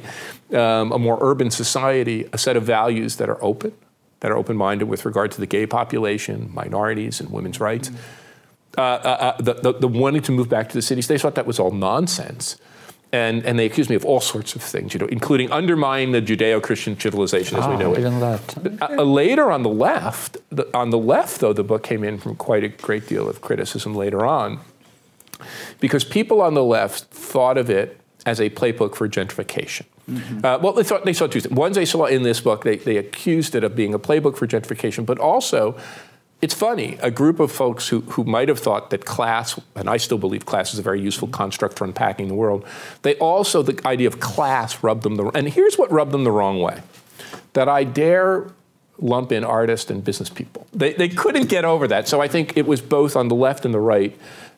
um, 0.54 0.92
a 0.92 0.98
more 0.98 1.18
urban 1.22 1.52
society, 1.52 2.28
a 2.34 2.38
set 2.38 2.58
of 2.58 2.64
values 2.64 3.18
that 3.18 3.30
are 3.30 3.44
open, 3.44 3.74
that 4.22 4.32
are 4.32 4.38
open 4.38 4.58
minded 4.58 4.86
with 4.86 5.06
regard 5.06 5.32
to 5.32 5.40
the 5.40 5.48
gay 5.48 5.68
population, 5.68 6.50
minorities, 6.52 7.20
and 7.20 7.30
women's 7.30 7.60
rights. 7.60 7.90
Mm-hmm. 7.90 8.00
Uh, 8.76 8.82
uh, 8.82 9.38
the, 9.40 9.54
the, 9.54 9.74
the 9.74 9.88
wanting 9.88 10.24
to 10.24 10.32
move 10.32 10.50
back 10.50 10.68
to 10.68 10.74
the 10.74 10.82
cities, 10.82 11.08
they 11.08 11.20
thought 11.20 11.36
that 11.36 11.46
was 11.46 11.60
all 11.60 11.70
nonsense 11.70 12.58
and, 13.14 13.46
and 13.46 13.60
they 13.60 13.68
accused 13.68 13.92
me 13.92 13.96
of 13.96 14.04
all 14.04 14.20
sorts 14.20 14.56
of 14.56 14.64
things, 14.64 14.94
you 14.94 15.00
know, 15.00 15.06
including 15.06 15.52
undermining 15.52 16.12
the 16.12 16.22
Judeo-Christian 16.22 17.00
civilization 17.00 17.58
as 17.58 17.68
we 17.68 17.76
ah, 17.76 17.78
know 17.78 17.94
it. 17.94 18.02
That. 18.02 18.82
Uh, 18.82 19.02
uh, 19.02 19.04
later 19.04 19.52
on 19.52 19.62
the 19.62 19.70
left, 19.70 20.38
the, 20.50 20.66
on 20.76 20.90
the 20.90 20.98
left 20.98 21.40
though, 21.40 21.54
the 21.54 21.64
book 21.64 21.84
came 21.84 22.04
in 22.04 22.18
from 22.18 22.36
quite 22.36 22.64
a 22.64 22.70
great 22.70 23.08
deal 23.08 23.30
of 23.30 23.40
criticism 23.40 23.94
later 23.94 24.26
on, 24.26 24.60
because 25.80 26.04
people 26.04 26.42
on 26.42 26.56
the 26.56 26.64
left 26.64 27.04
thought 27.06 27.58
of 27.58 27.70
it 27.70 28.00
as 28.26 28.42
a 28.42 28.50
playbook 28.50 28.96
for 28.96 29.08
gentrification. 29.08 29.86
Mm-hmm. 30.10 30.44
Uh, 30.44 30.58
well, 30.58 30.74
they 30.74 30.84
thought 30.84 31.06
they 31.06 31.14
saw 31.14 31.28
two 31.28 31.40
things. 31.40 31.54
One, 31.54 31.72
they 31.74 31.86
saw 31.86 32.06
in 32.06 32.24
this 32.24 32.42
book, 32.42 32.64
they, 32.64 32.78
they 32.78 32.98
accused 32.98 33.54
it 33.54 33.64
of 33.64 33.76
being 33.76 33.94
a 33.94 34.00
playbook 34.00 34.38
for 34.38 34.48
gentrification, 34.48 35.06
but 35.06 35.20
also 35.20 35.78
it's 36.44 36.54
funny, 36.54 36.98
a 37.02 37.10
group 37.10 37.40
of 37.40 37.54
folks 37.54 37.88
who, 37.88 38.02
who 38.02 38.26
might 38.26 38.50
have 38.50 38.60
thought 38.60 38.90
that 38.90 39.06
class, 39.06 39.58
and 39.78 39.90
I 39.90 39.96
still 39.96 40.18
believe 40.18 40.46
class 40.46 40.74
is 40.74 40.80
a 40.80 40.82
very 40.82 41.00
useful 41.00 41.30
construct 41.30 41.78
for 41.78 41.86
unpacking 41.86 42.28
the 42.28 42.34
world, 42.34 42.66
they 43.04 43.16
also, 43.16 43.62
the 43.62 43.80
idea 43.88 44.10
of 44.10 44.20
class 44.20 44.84
rubbed 44.84 45.04
them 45.04 45.16
the 45.16 45.32
And 45.36 45.48
here's 45.48 45.78
what 45.78 45.90
rubbed 45.90 46.12
them 46.12 46.26
the 46.26 46.34
wrong 46.34 46.60
way 46.60 46.82
that 47.54 47.70
I 47.70 47.86
dare 47.86 48.52
lump 49.00 49.32
in 49.32 49.46
artists 49.46 49.90
and 49.90 50.04
business 50.04 50.30
people. 50.30 50.68
They, 50.74 50.92
they 50.92 51.08
couldn't 51.08 51.48
get 51.48 51.64
over 51.64 51.88
that. 51.88 52.10
So 52.10 52.20
I 52.20 52.28
think 52.28 52.58
it 52.58 52.66
was 52.66 52.82
both 52.82 53.16
on 53.16 53.30
the 53.30 53.36
left 53.36 53.64
and 53.64 53.74
the 53.74 53.80
right 53.80 54.14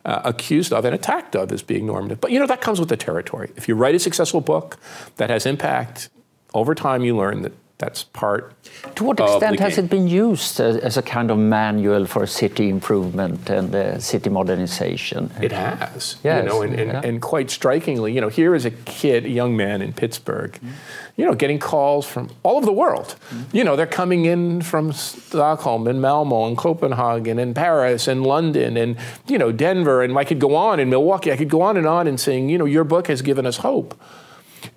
uh, 0.06 0.22
accused 0.24 0.74
of 0.74 0.86
and 0.86 0.96
attacked 0.96 1.36
of 1.36 1.52
as 1.52 1.62
being 1.62 1.86
normative. 1.86 2.20
But 2.20 2.32
you 2.32 2.40
know, 2.40 2.48
that 2.48 2.62
comes 2.62 2.80
with 2.80 2.90
the 2.90 2.98
territory. 2.98 3.52
If 3.58 3.68
you 3.68 3.76
write 3.76 3.94
a 3.94 4.00
successful 4.00 4.42
book 4.42 4.80
that 5.18 5.30
has 5.30 5.46
impact, 5.46 6.10
over 6.56 6.74
time 6.74 7.04
you 7.04 7.16
learn 7.16 7.44
that 7.44 7.54
that's 7.78 8.04
part. 8.04 8.54
To 8.96 9.04
what 9.04 9.20
extent 9.20 9.60
has 9.60 9.78
it 9.78 9.90
been 9.90 10.08
used 10.08 10.62
as, 10.62 10.78
as, 10.78 10.96
a 10.96 11.02
kind 11.02 11.30
of 11.30 11.38
manual 11.38 12.06
for 12.06 12.26
city 12.26 12.70
improvement 12.70 13.50
and 13.50 13.76
uh, 13.76 14.00
city 14.00 14.30
modernization? 14.30 15.30
It 15.42 15.52
has. 15.52 16.16
Yes. 16.24 16.44
You 16.44 16.50
know, 16.50 16.62
and, 16.62 16.74
and, 16.74 16.92
yeah. 16.92 17.02
and, 17.04 17.22
quite 17.22 17.52
strikingly, 17.52 18.14
you 18.14 18.22
know, 18.22 18.30
here 18.30 18.56
is 18.56 18.64
a 18.64 18.72
kid, 18.72 19.26
a 19.26 19.30
young 19.30 19.58
man 19.58 19.82
in 19.82 19.92
Pittsburgh, 19.92 20.54
mm. 20.54 20.72
you 21.18 21.26
know, 21.26 21.34
getting 21.34 21.60
calls 21.60 22.08
from 22.08 22.30
all 22.44 22.56
over 22.56 22.66
the 22.66 22.72
world. 22.72 23.18
Mm. 23.30 23.54
You 23.54 23.64
know, 23.66 23.76
they're 23.76 23.86
coming 23.88 24.24
in 24.24 24.62
from 24.62 24.94
Stockholm 24.94 25.86
and 25.88 26.02
Malmo 26.02 26.48
and 26.48 26.58
Copenhagen 26.58 27.40
and 27.40 27.54
Paris 27.54 28.08
and 28.08 28.26
London 28.26 28.78
and, 28.78 28.96
you 29.28 29.38
know, 29.38 29.52
Denver. 29.52 30.02
And 30.02 30.18
I 30.18 30.24
could 30.24 30.40
go 30.40 30.56
on 30.56 30.80
in 30.80 30.90
Milwaukee. 30.90 31.34
I 31.34 31.36
could 31.36 31.50
go 31.50 31.62
on 31.62 31.76
and 31.76 31.86
on 31.86 32.08
and 32.08 32.18
saying, 32.18 32.48
you 32.48 32.58
know, 32.58 32.66
your 32.66 32.86
book 32.86 33.08
has 33.08 33.22
given 33.22 33.46
us 33.46 33.58
hope. 33.58 34.00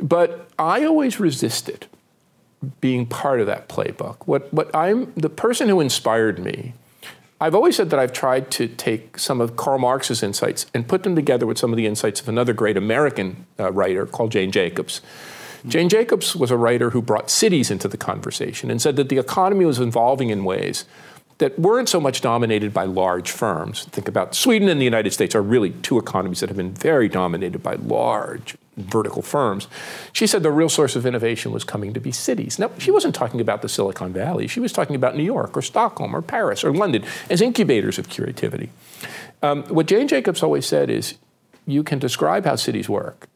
But 0.02 0.50
I 0.58 0.84
always 0.84 1.20
resisted 1.20 1.86
being 2.80 3.06
part 3.06 3.40
of 3.40 3.46
that 3.46 3.68
playbook. 3.68 4.16
What, 4.26 4.52
what 4.52 4.74
I'm, 4.74 5.12
the 5.14 5.30
person 5.30 5.68
who 5.68 5.80
inspired 5.80 6.38
me, 6.38 6.74
I've 7.40 7.54
always 7.54 7.76
said 7.76 7.90
that 7.90 8.00
I've 8.00 8.12
tried 8.12 8.50
to 8.52 8.66
take 8.66 9.18
some 9.18 9.40
of 9.40 9.56
Karl 9.56 9.78
Marx's 9.78 10.22
insights 10.22 10.66
and 10.74 10.88
put 10.88 11.04
them 11.04 11.14
together 11.14 11.46
with 11.46 11.56
some 11.56 11.72
of 11.72 11.76
the 11.76 11.86
insights 11.86 12.20
of 12.20 12.28
another 12.28 12.52
great 12.52 12.76
American 12.76 13.46
uh, 13.60 13.70
writer 13.70 14.06
called 14.06 14.32
Jane 14.32 14.50
Jacobs. 14.50 15.00
Jane 15.66 15.88
Jacobs 15.88 16.34
was 16.34 16.50
a 16.50 16.56
writer 16.56 16.90
who 16.90 17.02
brought 17.02 17.30
cities 17.30 17.70
into 17.70 17.88
the 17.88 17.96
conversation 17.96 18.70
and 18.70 18.82
said 18.82 18.96
that 18.96 19.08
the 19.08 19.18
economy 19.18 19.64
was 19.64 19.78
evolving 19.80 20.30
in 20.30 20.44
ways 20.44 20.84
that 21.38 21.56
weren't 21.58 21.88
so 21.88 22.00
much 22.00 22.20
dominated 22.20 22.74
by 22.74 22.84
large 22.84 23.30
firms. 23.30 23.84
Think 23.84 24.08
about 24.08 24.34
Sweden 24.34 24.68
and 24.68 24.80
the 24.80 24.84
United 24.84 25.12
States 25.12 25.34
are 25.34 25.42
really 25.42 25.70
two 25.70 25.98
economies 25.98 26.40
that 26.40 26.48
have 26.48 26.56
been 26.56 26.74
very 26.74 27.08
dominated 27.08 27.62
by 27.62 27.74
large 27.74 28.56
vertical 28.78 29.22
firms. 29.22 29.68
She 30.12 30.26
said 30.26 30.42
the 30.42 30.50
real 30.50 30.68
source 30.68 30.96
of 30.96 31.04
innovation 31.04 31.52
was 31.52 31.64
coming 31.64 31.92
to 31.94 32.00
be 32.00 32.12
cities. 32.12 32.58
Now, 32.58 32.70
she 32.78 32.90
wasn't 32.90 33.14
talking 33.14 33.40
about 33.40 33.62
the 33.62 33.68
Silicon 33.68 34.12
Valley. 34.12 34.46
She 34.46 34.60
was 34.60 34.72
talking 34.72 34.96
about 34.96 35.16
New 35.16 35.24
York 35.24 35.56
or 35.56 35.62
Stockholm 35.62 36.14
or 36.14 36.22
Paris 36.22 36.64
or 36.64 36.72
London 36.72 37.04
as 37.28 37.40
incubators 37.40 37.98
of 37.98 38.08
creativity. 38.08 38.70
Um, 39.42 39.64
what 39.64 39.86
Jane 39.86 40.08
Jacobs 40.08 40.42
always 40.42 40.66
said 40.66 40.90
is 40.90 41.14
you 41.66 41.82
can 41.82 41.98
describe 41.98 42.44
how 42.44 42.56
cities 42.56 42.88
work, 42.88 43.28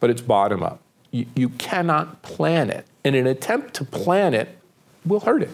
but 0.00 0.10
it's 0.10 0.22
bottom 0.22 0.62
up. 0.62 0.80
You, 1.10 1.26
you 1.34 1.48
cannot 1.50 2.22
plan 2.22 2.70
it. 2.70 2.86
In 3.04 3.14
an 3.14 3.26
attempt 3.26 3.74
to 3.74 3.84
plan 3.84 4.34
it, 4.34 4.60
will 5.04 5.20
hurt 5.20 5.42
it. 5.42 5.50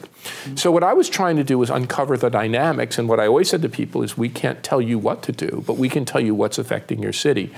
So 0.59 0.71
what 0.71 0.83
I 0.83 0.93
was 0.93 1.09
trying 1.09 1.37
to 1.37 1.45
do 1.45 1.59
was 1.59 1.71
uncover 1.71 2.17
the 2.17 2.29
dynamics, 2.29 2.99
and 2.99 3.09
what 3.09 3.21
I 3.21 3.27
always 3.27 3.49
said 3.49 3.63
to 3.63 3.69
people 3.69 4.03
is 4.03 4.19
we 4.19 4.29
can't 4.29 4.63
tell 4.63 4.81
you 4.81 4.99
what 4.99 5.23
to 5.23 5.33
do, 5.33 5.63
but 5.67 5.77
we 5.77 5.89
can 5.89 6.05
tell 6.05 6.21
you 6.21 6.35
what's 6.35 6.59
affecting 6.59 7.03
your 7.03 7.13
city. 7.13 7.53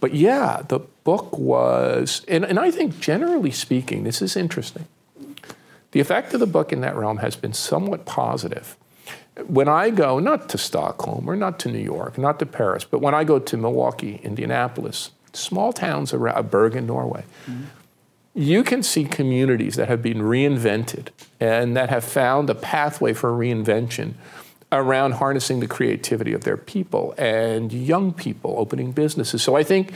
But 0.00 0.14
yeah, 0.14 0.62
the 0.66 0.80
book 1.04 1.38
was, 1.38 2.24
and, 2.26 2.44
and 2.44 2.58
I 2.58 2.70
think 2.70 2.98
generally 3.00 3.50
speaking, 3.50 4.04
this 4.04 4.22
is 4.22 4.36
interesting. 4.36 4.86
The 5.92 6.00
effect 6.00 6.32
of 6.34 6.40
the 6.40 6.46
book 6.46 6.72
in 6.72 6.80
that 6.80 6.96
realm 6.96 7.18
has 7.18 7.36
been 7.36 7.52
somewhat 7.52 8.06
positive. 8.06 8.76
When 9.46 9.68
I 9.68 9.90
go, 9.90 10.18
not 10.18 10.48
to 10.50 10.58
Stockholm 10.58 11.28
or 11.28 11.36
not 11.36 11.58
to 11.60 11.70
New 11.70 11.78
York, 11.78 12.16
not 12.18 12.38
to 12.38 12.46
Paris, 12.46 12.84
but 12.84 13.00
when 13.00 13.14
I 13.14 13.24
go 13.24 13.38
to 13.38 13.56
Milwaukee, 13.56 14.20
Indianapolis, 14.22 15.10
small 15.32 15.72
towns 15.72 16.12
around 16.12 16.50
Bergen, 16.50 16.86
Norway, 16.86 17.24
mm-hmm. 17.46 17.64
you 18.34 18.62
can 18.62 18.82
see 18.82 19.04
communities 19.04 19.76
that 19.76 19.88
have 19.88 20.02
been 20.02 20.18
reinvented 20.18 21.08
and 21.38 21.76
that 21.76 21.90
have 21.90 22.04
found 22.04 22.50
a 22.50 22.54
pathway 22.54 23.12
for 23.12 23.30
reinvention 23.30 24.14
around 24.72 25.12
harnessing 25.12 25.60
the 25.60 25.66
creativity 25.66 26.32
of 26.32 26.44
their 26.44 26.56
people 26.56 27.14
and 27.18 27.72
young 27.72 28.12
people 28.12 28.54
opening 28.58 28.92
businesses. 28.92 29.42
So 29.42 29.56
I 29.56 29.62
think 29.62 29.92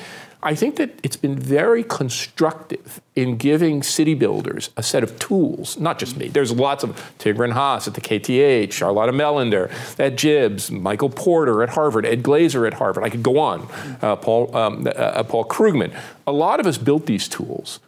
I 0.46 0.54
think 0.54 0.76
that 0.76 1.00
it's 1.02 1.16
been 1.16 1.38
very 1.38 1.82
constructive 1.82 3.00
in 3.16 3.38
giving 3.38 3.82
city 3.82 4.12
builders 4.12 4.68
a 4.76 4.82
set 4.82 5.02
of 5.02 5.18
tools, 5.18 5.78
not 5.78 5.98
just 5.98 6.18
me. 6.18 6.28
There's 6.28 6.52
lots 6.52 6.84
of 6.84 6.90
Tigran 7.18 7.52
Haas 7.52 7.88
at 7.88 7.94
the 7.94 8.02
KTH, 8.02 8.70
Charlotta 8.70 9.12
Mellander 9.12 9.70
at 9.98 10.16
Jibs, 10.16 10.70
Michael 10.70 11.08
Porter 11.08 11.62
at 11.62 11.70
Harvard, 11.70 12.04
Ed 12.04 12.22
Glaeser 12.22 12.66
at 12.66 12.74
Harvard. 12.74 13.04
I 13.04 13.08
could 13.08 13.22
go 13.22 13.38
on, 13.38 13.66
uh, 14.02 14.16
Paul, 14.16 14.54
um, 14.54 14.86
uh, 14.94 15.22
Paul 15.22 15.46
Krugman. 15.46 15.98
A 16.26 16.32
lot 16.32 16.60
of 16.60 16.66
us 16.66 16.76
built 16.76 17.06
these 17.06 17.26
tools 17.26 17.80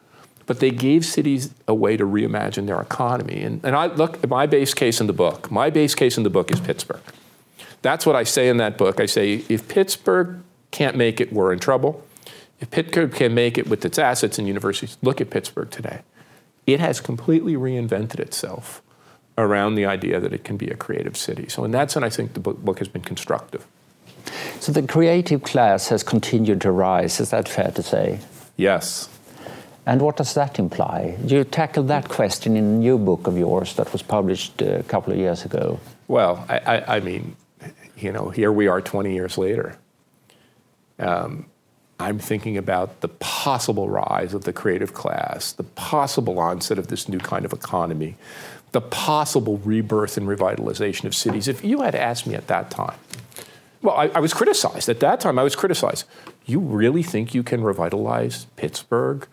but 0.46 0.60
they 0.60 0.70
gave 0.70 1.04
cities 1.04 1.52
a 1.66 1.74
way 1.74 1.96
to 1.96 2.04
reimagine 2.04 2.66
their 2.66 2.80
economy. 2.80 3.42
And, 3.42 3.64
and 3.64 3.76
I 3.76 3.86
look, 3.86 4.26
my 4.28 4.46
base 4.46 4.74
case 4.74 5.00
in 5.00 5.06
the 5.06 5.12
book, 5.12 5.50
my 5.50 5.70
base 5.70 5.94
case 5.94 6.16
in 6.16 6.22
the 6.22 6.30
book 6.30 6.50
is 6.50 6.60
Pittsburgh. 6.60 7.02
That's 7.82 8.06
what 8.06 8.16
I 8.16 8.24
say 8.24 8.48
in 8.48 8.56
that 8.56 8.78
book. 8.78 9.00
I 9.00 9.06
say 9.06 9.44
if 9.48 9.68
Pittsburgh 9.68 10.42
can't 10.70 10.96
make 10.96 11.20
it, 11.20 11.32
we're 11.32 11.52
in 11.52 11.58
trouble. 11.58 12.04
If 12.60 12.70
Pittsburgh 12.70 13.12
can 13.12 13.34
make 13.34 13.58
it 13.58 13.68
with 13.68 13.84
its 13.84 13.98
assets 13.98 14.38
and 14.38 14.48
universities, 14.48 14.96
look 15.02 15.20
at 15.20 15.30
Pittsburgh 15.30 15.70
today. 15.70 16.00
It 16.66 16.80
has 16.80 17.00
completely 17.00 17.54
reinvented 17.54 18.18
itself 18.18 18.82
around 19.38 19.74
the 19.74 19.84
idea 19.84 20.18
that 20.18 20.32
it 20.32 20.44
can 20.44 20.56
be 20.56 20.68
a 20.68 20.76
creative 20.76 21.16
city. 21.16 21.48
So 21.48 21.64
in 21.64 21.70
that 21.72 21.90
sense, 21.90 22.04
I 22.04 22.08
think 22.08 22.32
the 22.32 22.40
book, 22.40 22.58
book 22.58 22.78
has 22.78 22.88
been 22.88 23.02
constructive. 23.02 23.66
So 24.58 24.72
the 24.72 24.82
creative 24.82 25.42
class 25.42 25.88
has 25.88 26.02
continued 26.02 26.60
to 26.62 26.72
rise. 26.72 27.20
Is 27.20 27.30
that 27.30 27.48
fair 27.48 27.70
to 27.72 27.82
say? 27.82 28.20
Yes. 28.56 29.08
And 29.86 30.00
what 30.02 30.16
does 30.16 30.34
that 30.34 30.58
imply? 30.58 31.16
You 31.24 31.44
tackled 31.44 31.86
that 31.88 32.08
question 32.08 32.56
in 32.56 32.64
a 32.64 32.76
new 32.78 32.98
book 32.98 33.28
of 33.28 33.38
yours 33.38 33.74
that 33.74 33.92
was 33.92 34.02
published 34.02 34.60
a 34.60 34.82
couple 34.82 35.12
of 35.12 35.18
years 35.18 35.44
ago. 35.44 35.78
Well, 36.08 36.44
I, 36.48 36.58
I, 36.58 36.96
I 36.96 37.00
mean, 37.00 37.36
you 37.96 38.10
know, 38.10 38.30
here 38.30 38.50
we 38.50 38.66
are 38.66 38.80
20 38.80 39.14
years 39.14 39.38
later. 39.38 39.78
Um, 40.98 41.46
I'm 42.00 42.18
thinking 42.18 42.56
about 42.56 43.00
the 43.00 43.08
possible 43.08 43.88
rise 43.88 44.34
of 44.34 44.44
the 44.44 44.52
creative 44.52 44.92
class, 44.92 45.52
the 45.52 45.62
possible 45.62 46.38
onset 46.40 46.78
of 46.78 46.88
this 46.88 47.08
new 47.08 47.18
kind 47.18 47.44
of 47.44 47.52
economy, 47.52 48.16
the 48.72 48.80
possible 48.80 49.58
rebirth 49.58 50.16
and 50.16 50.26
revitalization 50.26 51.04
of 51.04 51.14
cities. 51.14 51.46
If 51.46 51.64
you 51.64 51.82
had 51.82 51.94
asked 51.94 52.26
me 52.26 52.34
at 52.34 52.48
that 52.48 52.70
time, 52.70 52.98
well, 53.82 53.96
I, 53.96 54.08
I 54.08 54.20
was 54.20 54.34
criticized. 54.34 54.88
At 54.88 55.00
that 55.00 55.20
time, 55.20 55.38
I 55.38 55.42
was 55.44 55.54
criticized. 55.54 56.04
You 56.44 56.58
really 56.58 57.04
think 57.04 57.34
you 57.34 57.42
can 57.42 57.62
revitalize 57.62 58.46
Pittsburgh 58.56 59.28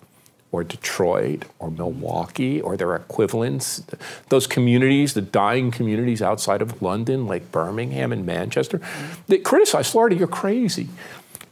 or 0.54 0.64
Detroit 0.64 1.46
or 1.58 1.72
Milwaukee 1.72 2.62
or 2.62 2.78
their 2.78 2.96
equivalents, 2.96 3.84
those 4.30 4.46
communities, 4.46 5.16
the 5.16 5.22
dying 5.22 5.72
communities 5.72 6.22
outside 6.22 6.62
of 6.62 6.80
London, 6.82 7.26
like 7.26 7.52
Birmingham 7.52 8.14
and 8.14 8.24
Manchester, 8.24 8.80
they 9.28 9.40
criticize 9.40 9.90
Florida, 9.90 10.16
you're 10.16 10.28
crazy. 10.28 10.88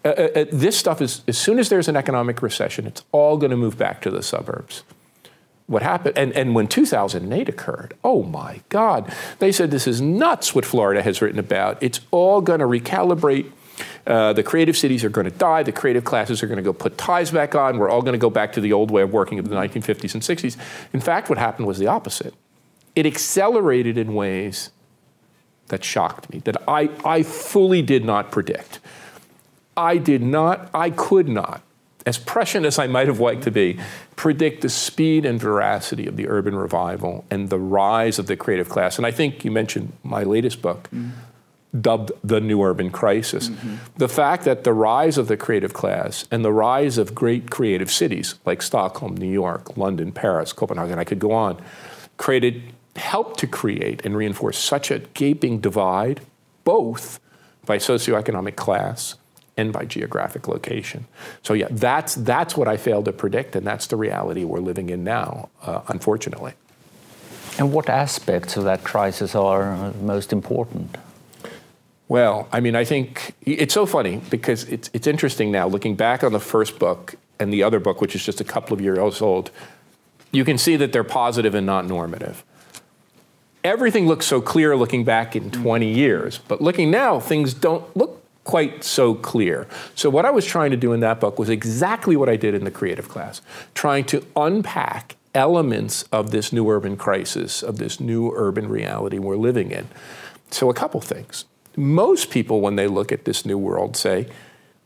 Uh, 0.06 0.10
uh, 0.10 0.12
uh, 0.36 0.46
this 0.52 0.78
stuff 0.78 1.02
is, 1.02 1.24
as 1.28 1.36
soon 1.36 1.58
as 1.58 1.70
there's 1.70 1.88
an 1.88 1.96
economic 1.96 2.44
recession, 2.44 2.86
it's 2.86 3.04
all 3.12 3.38
going 3.38 3.50
to 3.50 3.58
move 3.58 3.76
back 3.76 4.02
to 4.02 4.12
the 4.12 4.22
suburbs. 4.22 4.84
What 5.66 5.82
happened, 5.82 6.16
and, 6.16 6.32
and 6.34 6.54
when 6.54 6.68
2008 6.68 7.50
occurred, 7.50 7.96
oh 8.04 8.22
my 8.22 8.62
God, 8.70 9.12
they 9.40 9.52
said 9.52 9.72
this 9.72 9.88
is 9.88 10.00
nuts 10.00 10.54
what 10.54 10.66
Florida 10.66 11.02
has 11.02 11.24
written 11.24 11.40
about. 11.40 11.82
It's 11.82 12.02
all 12.12 12.42
going 12.42 12.60
to 12.60 12.68
recalibrate 12.68 13.52
uh, 14.08 14.34
the 14.34 14.44
creative 14.44 14.76
cities 14.78 15.04
are 15.04 15.10
going 15.10 15.26
to 15.26 15.38
die. 15.38 15.64
The 15.64 15.72
creative 15.72 16.04
classes 16.04 16.42
are 16.42 16.48
going 16.48 16.58
to 16.58 16.64
go 16.64 16.74
put 16.74 16.98
ties 16.98 17.32
back 17.32 17.56
on. 17.56 17.78
We're 17.78 17.90
all 17.90 18.02
going 18.02 18.14
to 18.14 18.20
go 18.20 18.30
back 18.30 18.54
to 18.54 18.62
the 18.62 18.74
old 18.74 18.92
way 18.92 19.02
of 19.02 19.14
working 19.14 19.40
of 19.40 19.50
the 19.50 19.56
1950s 19.56 20.14
and 20.14 20.24
60s. 20.24 20.58
In 20.94 21.00
fact, 21.00 21.30
what 21.30 21.38
happened 21.38 21.68
was 21.68 21.80
the 21.80 21.88
opposite. 21.88 22.34
It 22.96 23.06
accelerated 23.06 23.98
in 23.98 24.14
ways 24.14 24.72
that 25.68 25.84
shocked 25.84 26.30
me, 26.32 26.40
that 26.40 26.62
I, 26.68 26.90
I 27.06 27.24
fully 27.24 27.82
did 27.82 28.04
not 28.04 28.32
predict. 28.32 28.80
I 29.78 29.98
did 29.98 30.22
not, 30.22 30.70
I 30.74 30.90
could 30.90 31.30
not, 31.30 31.62
as 32.06 32.18
prescient 32.18 32.66
as 32.66 32.78
I 32.78 32.88
might 32.88 33.08
have 33.08 33.20
liked 33.20 33.44
to 33.44 33.52
be, 33.52 33.80
predict 34.16 34.62
the 34.62 34.70
speed 34.70 35.26
and 35.26 35.40
veracity 35.40 36.08
of 36.08 36.18
the 36.18 36.28
urban 36.28 36.56
revival 36.56 37.26
and 37.32 37.50
the 37.50 37.60
rise 37.60 38.20
of 38.20 38.28
the 38.28 38.36
creative 38.36 38.68
class. 38.68 38.98
And 38.98 39.06
I 39.06 39.12
think 39.12 39.46
you 39.46 39.52
mentioned 39.52 39.94
my 40.04 40.24
latest 40.24 40.62
book. 40.62 40.90
Mm 40.94 41.12
dubbed 41.80 42.12
the 42.24 42.42
new 42.42 42.62
urban 42.62 42.90
crisis. 42.90 43.50
Mm-hmm. 43.50 43.76
The 43.98 44.10
fact 44.10 44.44
that 44.44 44.64
the 44.64 44.74
rise 44.74 45.18
of 45.18 45.28
the 45.28 45.38
creative 45.38 45.74
class 45.74 46.26
and 46.30 46.44
the 46.44 46.52
rise 46.52 46.98
of 46.98 47.16
great 47.16 47.50
creative 47.50 47.90
cities 47.90 48.36
like 48.46 48.62
Stockholm, 48.62 49.16
New 49.16 49.32
York, 49.32 49.78
London, 49.78 50.12
Paris, 50.12 50.52
Copenhagen, 50.52 51.00
I 51.00 51.04
could 51.04 51.20
go 51.20 51.32
on, 51.32 51.62
created, 52.18 52.62
helped 52.96 53.40
to 53.40 53.48
create 53.48 54.06
and 54.06 54.18
reinforce 54.18 54.58
such 54.58 54.92
a 54.92 55.00
gaping 55.00 55.62
divide, 55.62 56.22
both 56.64 57.20
by 57.66 57.78
socioeconomic 57.78 58.56
class 58.56 59.16
and 59.56 59.72
by 59.72 59.86
geographic 59.86 60.48
location. 60.48 61.06
So 61.44 61.54
yeah, 61.54 61.68
that's 61.70 62.16
that's 62.16 62.58
what 62.58 62.68
I 62.68 62.78
failed 62.78 63.06
to 63.06 63.14
predict, 63.14 63.56
and 63.56 63.66
that's 63.66 63.88
the 63.88 63.96
reality 63.96 64.44
we're 64.44 64.60
living 64.60 64.90
in 64.90 65.04
now, 65.04 65.50
uh, 65.62 65.82
unfortunately. 65.88 66.54
And 67.58 67.72
what 67.74 67.90
aspects 67.90 68.58
of 68.58 68.64
that 68.64 68.84
crisis 68.84 69.36
are 69.36 69.94
most 70.02 70.34
important? 70.34 70.98
Well, 72.12 72.50
I 72.52 72.60
mean, 72.60 72.76
I 72.76 72.84
think 72.84 73.36
it's 73.44 73.74
so 73.74 73.86
funny 73.86 74.20
because 74.30 74.66
it's, 74.66 74.90
it's 74.92 75.08
interesting 75.08 75.50
now, 75.50 75.70
looking 75.70 75.96
back 75.96 76.26
on 76.26 76.34
the 76.34 76.42
first 76.42 76.78
book 76.78 77.16
and 77.40 77.54
the 77.54 77.64
other 77.64 77.80
book, 77.80 78.02
which 78.02 78.16
is 78.16 78.26
just 78.26 78.42
a 78.42 78.44
couple 78.44 78.74
of 78.74 78.82
years 78.82 79.22
old, 79.22 79.50
you 80.34 80.44
can 80.44 80.58
see 80.58 80.76
that 80.76 80.92
they're 80.92 81.06
positive 81.06 81.56
and 81.56 81.66
not 81.66 81.86
normative. 81.86 82.44
Everything 83.64 84.08
looks 84.10 84.26
so 84.26 84.42
clear 84.42 84.76
looking 84.76 85.06
back 85.06 85.38
in 85.38 85.52
20 85.52 85.88
years, 85.90 86.40
but 86.50 86.60
looking 86.60 86.92
now, 86.92 87.22
things 87.22 87.54
don't 87.54 87.96
look 87.96 88.22
quite 88.44 88.84
so 88.84 89.16
clear. 89.16 89.66
So, 89.96 90.10
what 90.10 90.26
I 90.26 90.32
was 90.32 90.46
trying 90.46 90.72
to 90.72 90.78
do 90.78 90.92
in 90.92 91.00
that 91.00 91.22
book 91.22 91.40
was 91.40 91.48
exactly 91.48 92.18
what 92.18 92.28
I 92.28 92.36
did 92.36 92.54
in 92.54 92.66
the 92.66 92.72
creative 92.72 93.08
class, 93.08 93.42
trying 93.74 94.04
to 94.08 94.26
unpack 94.36 95.16
elements 95.34 96.04
of 96.12 96.32
this 96.32 96.52
new 96.52 96.70
urban 96.70 96.98
crisis, 96.98 97.64
of 97.64 97.78
this 97.78 98.02
new 98.02 98.34
urban 98.36 98.68
reality 98.68 99.18
we're 99.18 99.38
living 99.38 99.72
in. 99.72 99.88
So, 100.50 100.70
a 100.70 100.74
couple 100.74 101.00
things 101.00 101.46
most 101.76 102.30
people, 102.30 102.62
when 102.62 102.76
they 102.76 102.88
look 102.88 103.12
at 103.12 103.26
this 103.26 103.46
new 103.46 103.58
world, 103.58 103.96
say, 103.96 104.28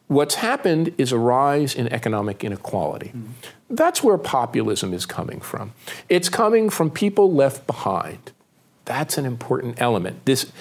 what's 0.08 0.36
happened 0.36 0.94
is 0.98 1.12
a 1.12 1.18
rise 1.18 1.74
in 1.76 1.92
economic 1.92 2.44
inequality. 2.44 3.12
Mm. 3.16 3.30
That's 3.70 4.04
where 4.04 4.18
populism 4.18 4.94
is 4.94 5.06
coming 5.06 5.42
from. 5.42 5.74
It's 6.10 6.30
coming 6.30 6.70
from 6.70 6.92
people 6.92 7.34
left 7.34 7.66
behind. 7.66 8.32
That's 8.86 9.18
an 9.18 9.26
important 9.26 9.82
element. 9.82 10.26
This 10.26 10.52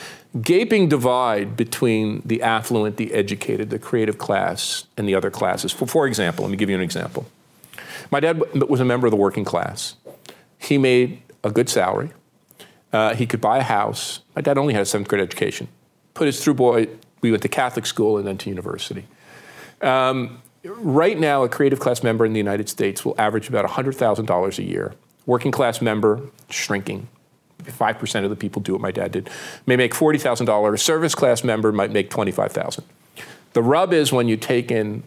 gaping 0.41 0.89
divide 0.89 1.57
between 1.57 2.23
the 2.25 2.43
affluent, 2.43 2.97
the 2.97 3.13
educated, 3.13 3.69
the 3.69 3.79
creative 3.79 4.17
class, 4.17 4.87
and 4.97 5.07
the 5.07 5.15
other 5.15 5.31
classes. 5.31 5.73
For, 5.73 5.87
for 5.87 6.07
example, 6.07 6.45
let 6.45 6.51
me 6.51 6.57
give 6.57 6.71
you 6.71 6.77
an 6.77 6.83
example. 6.83 7.27
My 8.11 8.21
dad 8.21 8.43
was 8.69 8.81
a 8.81 8.85
member 8.85 9.07
of 9.07 9.11
the 9.11 9.17
working 9.17 9.45
class. 9.45 9.97
He 10.59 10.79
made 10.79 11.21
a 11.43 11.51
good 11.51 11.69
salary. 11.69 12.11
Uh, 12.93 13.15
he 13.15 13.27
could 13.27 13.41
buy 13.41 13.59
a 13.59 13.63
house. 13.63 14.21
My 14.35 14.41
dad 14.41 14.57
only 14.57 14.73
had 14.73 14.83
a 14.83 14.87
seventh 14.87 15.09
grade 15.09 15.21
education 15.21 15.69
put 16.15 16.29
us 16.29 16.43
through 16.43 16.55
boy. 16.55 16.89
We 17.21 17.31
went 17.31 17.43
to 17.43 17.49
Catholic 17.49 17.87
school 17.87 18.17
and 18.17 18.27
then 18.27 18.39
to 18.39 18.49
university. 18.49 19.07
Um, 19.81 20.43
right 20.65 21.19
now, 21.19 21.43
a 21.43 21.49
creative 21.49 21.81
class 21.81 22.03
member 22.03 22.25
in 22.25 22.33
the 22.33 22.39
United 22.39 22.69
States 22.69 23.05
will 23.05 23.15
average 23.19 23.49
about 23.49 23.69
$100,000 23.69 24.59
a 24.59 24.63
year. 24.63 24.95
Working 25.27 25.51
class 25.53 25.83
member, 25.83 26.21
shrinking. 26.49 27.09
5% 27.63 28.25
of 28.25 28.31
the 28.31 28.37
people 28.37 28.61
do 28.61 28.73
what 28.73 28.81
my 28.81 28.91
dad 28.91 29.13
did. 29.13 29.31
May 29.67 29.77
make 29.77 29.95
$40,000. 29.95 30.79
Service 30.79 31.15
class 31.15 31.43
member 31.43 31.73
might 31.73 31.91
make 31.91 32.11
25000 32.11 32.85
The 33.55 33.63
rub 33.63 33.93
is 33.93 34.13
when 34.13 34.29
you 34.29 34.37
take 34.37 34.71
in 34.71 35.03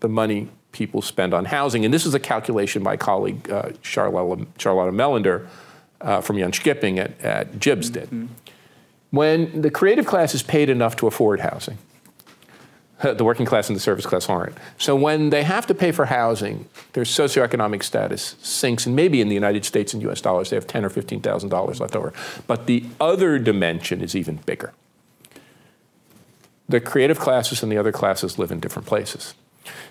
the 0.00 0.08
money 0.08 0.48
people 0.72 1.00
spend 1.00 1.32
on 1.32 1.46
housing, 1.46 1.84
and 1.84 1.92
this 1.92 2.04
is 2.04 2.14
a 2.14 2.20
calculation 2.20 2.82
my 2.82 2.96
colleague 2.96 3.50
uh, 3.50 3.70
Charlotta, 3.82 4.46
Charlotta 4.58 5.48
uh, 6.00 6.20
from 6.20 6.36
Jönköping 6.36 6.98
at, 6.98 7.20
at 7.20 7.58
Jibs 7.58 7.88
did. 7.90 8.10
Mm-hmm 8.10 8.26
when 9.12 9.60
the 9.60 9.70
creative 9.70 10.06
class 10.06 10.34
is 10.34 10.42
paid 10.42 10.68
enough 10.68 10.96
to 10.96 11.06
afford 11.06 11.40
housing. 11.40 11.78
Uh, 13.00 13.12
the 13.12 13.24
working 13.24 13.44
class 13.44 13.68
and 13.68 13.76
the 13.76 13.80
service 13.80 14.06
class 14.06 14.28
aren't. 14.28 14.56
So 14.78 14.96
when 14.96 15.30
they 15.30 15.42
have 15.42 15.66
to 15.66 15.74
pay 15.74 15.92
for 15.92 16.06
housing, 16.06 16.66
their 16.94 17.04
socioeconomic 17.04 17.82
status 17.82 18.36
sinks, 18.40 18.86
and 18.86 18.96
maybe 18.96 19.20
in 19.20 19.28
the 19.28 19.34
United 19.34 19.64
States 19.64 19.92
in 19.92 20.00
U.S. 20.02 20.20
dollars 20.20 20.50
they 20.50 20.56
have 20.56 20.66
ten 20.66 20.84
or 20.84 20.88
fifteen 20.88 21.20
thousand 21.20 21.50
dollars 21.50 21.80
left 21.80 21.94
over. 21.94 22.12
But 22.46 22.66
the 22.66 22.84
other 23.00 23.38
dimension 23.38 24.00
is 24.00 24.16
even 24.16 24.36
bigger. 24.46 24.72
The 26.68 26.80
creative 26.80 27.18
classes 27.18 27.62
and 27.62 27.70
the 27.70 27.76
other 27.76 27.92
classes 27.92 28.38
live 28.38 28.50
in 28.50 28.60
different 28.60 28.86
places. 28.86 29.34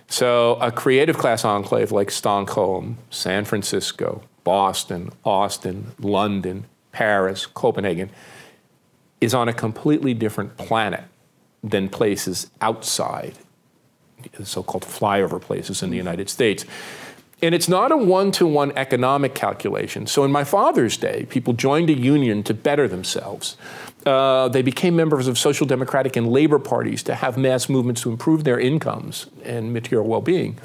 So 0.07 0.55
a 0.55 0.71
creative 0.71 1.17
class 1.17 1.45
enclave 1.45 1.91
like 1.91 2.11
Stockholm, 2.11 2.97
San 3.09 3.45
Francisco, 3.45 4.23
Boston, 4.43 5.11
Austin, 5.23 5.91
London, 5.99 6.65
Paris, 6.91 7.45
Copenhagen 7.45 8.09
is 9.21 9.33
on 9.33 9.47
a 9.47 9.53
completely 9.53 10.13
different 10.13 10.57
planet 10.57 11.03
than 11.63 11.87
places 11.87 12.49
outside, 12.59 13.35
the 14.33 14.45
so 14.45 14.63
called 14.63 14.83
flyover 14.83 15.39
places 15.39 15.83
in 15.83 15.91
the 15.91 15.97
United 15.97 16.29
States. 16.29 16.65
And 17.43 17.55
it's 17.55 17.67
not 17.67 17.91
a 17.91 17.97
one 17.97 18.31
to 18.33 18.45
one 18.45 18.71
economic 18.75 19.33
calculation. 19.33 20.05
So, 20.05 20.23
in 20.23 20.31
my 20.31 20.43
father's 20.43 20.95
day, 20.95 21.25
people 21.29 21.53
joined 21.53 21.89
a 21.89 21.97
union 21.97 22.43
to 22.43 22.53
better 22.53 22.87
themselves. 22.87 23.57
Uh, 24.05 24.47
they 24.47 24.61
became 24.61 24.95
members 24.95 25.27
of 25.27 25.37
social 25.37 25.65
democratic 25.65 26.15
and 26.15 26.31
labor 26.31 26.59
parties 26.59 27.01
to 27.03 27.15
have 27.15 27.37
mass 27.37 27.67
movements 27.67 28.01
to 28.01 28.11
improve 28.11 28.43
their 28.43 28.59
incomes 28.59 29.27
and 29.43 29.73
material 29.73 30.07
well 30.07 30.21
being. 30.21 30.57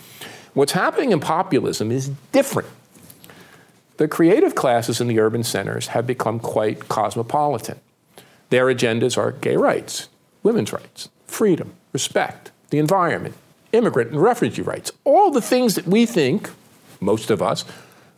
What's 0.53 0.73
happening 0.73 1.12
in 1.12 1.21
populism 1.21 1.90
is 1.90 2.11
different. 2.33 2.69
The 3.97 4.09
creative 4.09 4.55
classes 4.55 5.01
in 5.01 5.07
the 5.07 5.19
urban 5.21 5.45
centers 5.45 5.88
have 5.88 6.07
become 6.07 6.40
quite 6.40 6.88
cosmopolitan. 6.88 7.81
Their 8.51 8.67
agendas 8.67 9.19
are 9.19 9.33
gay 9.33 9.57
rights, 9.57 10.09
women's 10.43 10.73
rights, 10.73 11.09
freedom, 11.27 11.75
respect, 11.93 12.51
the 12.71 12.79
environment, 12.79 13.35
immigrant 13.73 14.11
and 14.11 14.23
refugee 14.23 14.63
rights. 14.63 14.93
All 15.05 15.31
the 15.31 15.41
things 15.41 15.75
that 15.75 15.87
we 15.87 16.07
think, 16.07 16.51
most 17.01 17.31
of 17.31 17.43
us, 17.43 17.65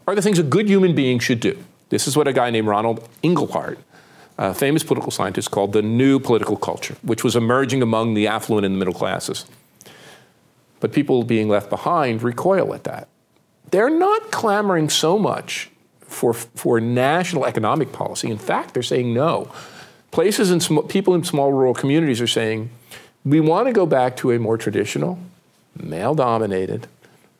are 0.07 0.15
the 0.15 0.23
things 0.23 0.39
a 0.39 0.43
good 0.43 0.69
human 0.69 0.95
being 0.95 1.19
should 1.19 1.41
do. 1.41 1.57
This 1.89 2.07
is 2.07 2.17
what 2.17 2.29
a 2.29 2.33
guy 2.33 2.51
named 2.51 2.69
Ronald 2.69 3.09
Inglehart, 3.23 3.79
a 4.37 4.55
famous 4.55 4.83
political 4.83 5.11
scientist, 5.11 5.51
called 5.51 5.73
the 5.73 5.83
new 5.83 6.19
political 6.19 6.57
culture, 6.57 6.97
which 7.03 7.25
was 7.25 7.35
emerging 7.35 7.83
among 7.83 8.15
the 8.15 8.27
affluent 8.27 8.67
and 8.67 8.75
the 8.75 8.79
middle 8.79 8.95
classes. 8.95 9.47
But 10.81 10.93
people 10.93 11.25
being 11.25 11.49
left 11.49 11.71
behind 11.71 12.23
recoil 12.23 12.75
at 12.75 12.85
that. 12.85 13.09
They're 13.71 13.91
not 13.91 14.31
clamoring 14.31 14.91
so 14.91 15.19
much 15.19 15.71
for, 16.01 16.33
for 16.33 16.81
national 16.81 17.45
economic 17.45 17.93
policy. 17.93 18.31
In 18.31 18.39
fact, 18.39 18.75
they're 18.75 18.83
saying 18.83 19.13
no 19.13 19.51
places 20.11 20.51
and 20.51 20.89
people 20.89 21.15
in 21.15 21.25
small 21.25 21.53
rural 21.53 21.75
communities 21.75 22.21
are 22.21 22.27
saying, 22.27 22.71
we 23.25 23.41
want 23.41 23.67
to 23.67 23.73
go 23.73 23.87
back 23.87 24.17
to 24.19 24.31
a 24.31 24.39
more 24.39 24.57
traditional, 24.57 25.19
male 25.77 26.15
dominated, 26.15 26.87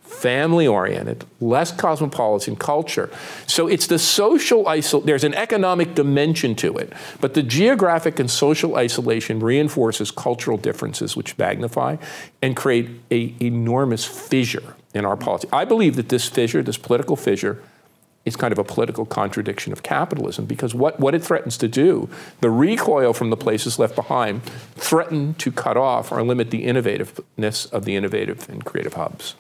family 0.03 0.67
oriented, 0.67 1.25
less 1.41 1.71
cosmopolitan 1.71 2.57
culture. 2.57 3.11
So 3.47 3.69
it's 3.69 3.87
the 3.87 3.99
social 3.99 4.65
isol 4.65 5.05
there's 5.05 5.25
an 5.25 5.35
economic 5.35 5.95
dimension 5.95 6.55
to 6.57 6.77
it, 6.79 6.93
but 7.21 7.35
the 7.35 7.43
geographic 7.43 8.19
and 8.19 8.31
social 8.31 8.77
isolation 8.77 9.39
reinforces 9.41 10.11
cultural 10.11 10.57
differences 10.57 11.15
which 11.15 11.37
magnify 11.39 11.97
and 12.43 12.57
create 12.57 12.89
a 13.11 13.35
enormous 13.41 14.05
fissure 14.05 14.75
in 14.95 15.05
our 15.05 15.17
politics. 15.17 15.53
I 15.53 15.65
believe 15.65 15.97
that 15.97 16.09
this 16.09 16.29
fissure, 16.29 16.63
this 16.63 16.79
political 16.79 17.15
fissure, 17.15 17.63
is 18.29 18.37
kind 18.37 18.53
of 18.53 18.59
a 18.59 18.65
political 18.65 19.05
contradiction 19.05 19.73
of 19.73 19.83
capitalism 19.83 20.45
because 20.45 20.75
what, 20.75 21.01
what 21.01 21.15
it 21.15 21.23
threatens 21.25 21.57
to 21.59 21.69
do, 21.69 22.09
the 22.41 22.51
recoil 22.51 23.13
from 23.13 23.31
the 23.31 23.37
places 23.37 23.79
left 23.79 23.97
behind, 23.97 24.43
threaten 24.77 25.35
to 25.35 25.51
cut 25.51 25.77
off 25.77 26.13
or 26.13 26.23
limit 26.23 26.51
the 26.51 26.65
innovativeness 26.65 27.71
of 27.73 27.85
the 27.85 27.97
innovative 27.97 28.49
and 28.49 28.65
creative 28.65 28.95
hubs. 28.95 29.35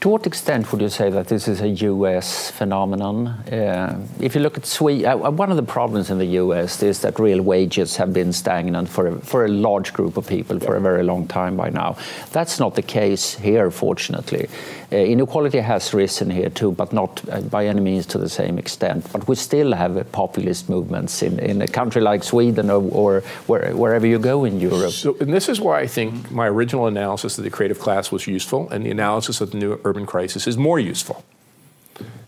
To 0.00 0.08
what 0.08 0.26
extent 0.26 0.72
would 0.72 0.80
you 0.80 0.88
say 0.88 1.10
that 1.10 1.28
this 1.28 1.46
is 1.46 1.60
a 1.60 1.68
US 1.68 2.50
phenomenon? 2.50 3.26
Uh, 3.26 4.00
if 4.18 4.34
you 4.34 4.40
look 4.40 4.56
at 4.56 4.64
Sweden, 4.64 5.04
uh, 5.04 5.26
uh, 5.26 5.30
one 5.30 5.50
of 5.50 5.58
the 5.58 5.62
problems 5.62 6.08
in 6.08 6.16
the 6.16 6.38
US 6.42 6.82
is 6.82 7.00
that 7.02 7.18
real 7.18 7.42
wages 7.42 7.96
have 7.96 8.10
been 8.14 8.32
stagnant 8.32 8.88
for 8.88 9.08
a, 9.08 9.20
for 9.20 9.44
a 9.44 9.48
large 9.48 9.92
group 9.92 10.16
of 10.16 10.26
people 10.26 10.58
for 10.58 10.74
a 10.74 10.80
very 10.80 11.02
long 11.02 11.28
time 11.28 11.54
by 11.54 11.68
now. 11.68 11.96
That's 12.32 12.58
not 12.58 12.76
the 12.76 12.82
case 12.82 13.34
here, 13.34 13.70
fortunately. 13.70 14.48
Uh, 14.92 14.96
inequality 14.96 15.60
has 15.60 15.94
risen 15.94 16.30
here 16.30 16.50
too, 16.50 16.72
but 16.72 16.92
not 16.92 17.22
uh, 17.28 17.40
by 17.42 17.66
any 17.66 17.80
means 17.80 18.06
to 18.06 18.18
the 18.18 18.28
same 18.28 18.58
extent. 18.58 19.06
But 19.12 19.28
we 19.28 19.36
still 19.36 19.72
have 19.72 20.10
populist 20.10 20.68
movements 20.68 21.22
in, 21.22 21.38
in 21.38 21.62
a 21.62 21.68
country 21.68 22.02
like 22.02 22.24
Sweden 22.24 22.70
or, 22.70 22.82
or 22.90 23.20
where, 23.46 23.72
wherever 23.76 24.06
you 24.06 24.18
go 24.18 24.44
in 24.44 24.58
Europe. 24.58 24.92
So, 24.92 25.16
and 25.20 25.32
this 25.32 25.48
is 25.48 25.60
why 25.60 25.80
I 25.80 25.86
think 25.86 26.32
my 26.32 26.48
original 26.48 26.86
analysis 26.86 27.38
of 27.38 27.44
the 27.44 27.50
creative 27.50 27.78
class 27.78 28.10
was 28.10 28.26
useful, 28.26 28.68
and 28.70 28.84
the 28.84 28.90
analysis 28.90 29.40
of 29.40 29.52
the 29.52 29.58
new 29.58 29.80
urban 29.84 30.06
crisis 30.06 30.46
is 30.46 30.56
more 30.56 30.80
useful. 30.80 31.24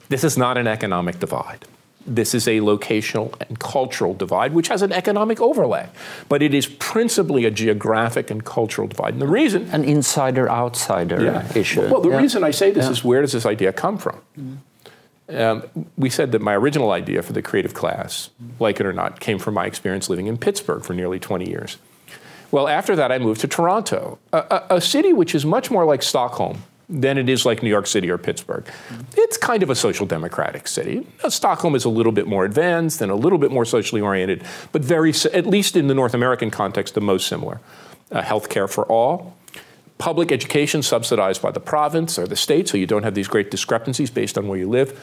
This 0.08 0.22
is 0.22 0.36
not 0.36 0.56
an 0.56 0.68
economic 0.68 1.18
divide. 1.18 1.66
This 2.06 2.34
is 2.34 2.48
a 2.48 2.58
locational 2.58 3.40
and 3.48 3.58
cultural 3.58 4.14
divide, 4.14 4.54
which 4.54 4.68
has 4.68 4.82
an 4.82 4.92
economic 4.92 5.40
overlay. 5.40 5.88
But 6.28 6.42
it 6.42 6.54
is 6.54 6.66
principally 6.66 7.44
a 7.44 7.50
geographic 7.50 8.30
and 8.30 8.44
cultural 8.44 8.88
divide. 8.88 9.14
And 9.14 9.22
the 9.22 9.26
reason. 9.26 9.68
An 9.70 9.84
insider 9.84 10.50
outsider 10.50 11.22
yeah. 11.24 11.56
issue. 11.56 11.82
Well, 11.82 12.00
the 12.00 12.10
yeah. 12.10 12.18
reason 12.18 12.44
I 12.44 12.50
say 12.50 12.70
this 12.70 12.86
yeah. 12.86 12.90
is 12.90 13.04
where 13.04 13.20
does 13.20 13.32
this 13.32 13.46
idea 13.46 13.72
come 13.72 13.98
from? 13.98 14.20
Mm. 14.38 14.58
Um, 15.28 15.86
we 15.96 16.10
said 16.10 16.32
that 16.32 16.42
my 16.42 16.54
original 16.54 16.90
idea 16.90 17.22
for 17.22 17.32
the 17.32 17.42
creative 17.42 17.74
class, 17.74 18.30
like 18.58 18.80
it 18.80 18.86
or 18.86 18.92
not, 18.92 19.20
came 19.20 19.38
from 19.38 19.54
my 19.54 19.66
experience 19.66 20.10
living 20.10 20.26
in 20.26 20.36
Pittsburgh 20.36 20.84
for 20.84 20.92
nearly 20.92 21.18
20 21.18 21.48
years. 21.48 21.78
Well, 22.50 22.68
after 22.68 22.94
that, 22.96 23.10
I 23.10 23.18
moved 23.18 23.40
to 23.40 23.48
Toronto, 23.48 24.18
a, 24.32 24.38
a, 24.70 24.76
a 24.76 24.80
city 24.80 25.14
which 25.14 25.34
is 25.34 25.46
much 25.46 25.70
more 25.70 25.86
like 25.86 26.02
Stockholm 26.02 26.64
than 26.88 27.16
it 27.18 27.28
is 27.28 27.46
like 27.46 27.62
New 27.62 27.70
York 27.70 27.86
City 27.86 28.10
or 28.10 28.18
Pittsburgh. 28.18 28.66
It's 29.16 29.36
kind 29.36 29.62
of 29.62 29.70
a 29.70 29.74
social 29.74 30.06
democratic 30.06 30.68
city. 30.68 31.06
Stockholm 31.28 31.74
is 31.74 31.84
a 31.84 31.88
little 31.88 32.12
bit 32.12 32.26
more 32.26 32.44
advanced 32.44 33.00
and 33.00 33.10
a 33.10 33.14
little 33.14 33.38
bit 33.38 33.50
more 33.50 33.64
socially 33.64 34.00
oriented, 34.00 34.44
but 34.72 34.82
very, 34.82 35.12
at 35.32 35.46
least 35.46 35.76
in 35.76 35.86
the 35.88 35.94
North 35.94 36.14
American 36.14 36.50
context, 36.50 36.94
the 36.94 37.00
most 37.00 37.26
similar. 37.26 37.60
Uh, 38.10 38.20
health 38.20 38.50
care 38.50 38.68
for 38.68 38.84
all, 38.86 39.34
public 39.96 40.30
education 40.30 40.82
subsidized 40.82 41.40
by 41.40 41.50
the 41.50 41.60
province 41.60 42.18
or 42.18 42.26
the 42.26 42.36
state, 42.36 42.68
so 42.68 42.76
you 42.76 42.86
don't 42.86 43.04
have 43.04 43.14
these 43.14 43.28
great 43.28 43.50
discrepancies 43.50 44.10
based 44.10 44.36
on 44.36 44.48
where 44.48 44.58
you 44.58 44.68
live. 44.68 44.98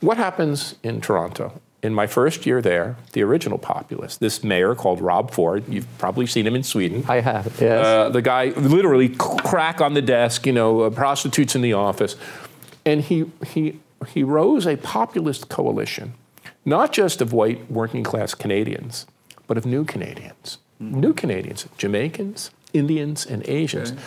What 0.00 0.16
happens 0.16 0.76
in 0.82 1.00
Toronto? 1.00 1.60
In 1.84 1.92
my 1.92 2.06
first 2.06 2.46
year 2.46 2.62
there, 2.62 2.96
the 3.12 3.22
original 3.22 3.58
populist, 3.58 4.18
this 4.18 4.42
mayor 4.42 4.74
called 4.74 5.02
Rob 5.02 5.30
Ford, 5.30 5.64
you've 5.68 5.86
probably 5.98 6.26
seen 6.26 6.46
him 6.46 6.56
in 6.56 6.62
Sweden. 6.62 7.04
I 7.06 7.20
have, 7.20 7.60
yes. 7.60 7.84
Uh, 7.84 8.08
the 8.08 8.22
guy 8.22 8.46
literally 8.56 9.10
crack 9.10 9.82
on 9.82 9.92
the 9.92 10.00
desk, 10.00 10.46
you 10.46 10.52
know, 10.52 10.80
uh, 10.80 10.90
prostitutes 10.90 11.54
in 11.54 11.60
the 11.60 11.74
office. 11.74 12.16
And 12.86 13.02
he, 13.02 13.30
he, 13.46 13.80
he 14.08 14.22
rose 14.22 14.66
a 14.66 14.76
populist 14.78 15.50
coalition, 15.50 16.14
not 16.64 16.94
just 16.94 17.20
of 17.20 17.34
white 17.34 17.70
working 17.70 18.02
class 18.02 18.34
Canadians, 18.34 19.06
but 19.46 19.58
of 19.58 19.66
new 19.66 19.84
Canadians. 19.84 20.56
Mm-hmm. 20.82 21.00
New 21.00 21.12
Canadians, 21.12 21.68
Jamaicans, 21.76 22.50
Indians, 22.72 23.26
and 23.26 23.46
Asians. 23.46 23.92
Okay. 23.92 24.00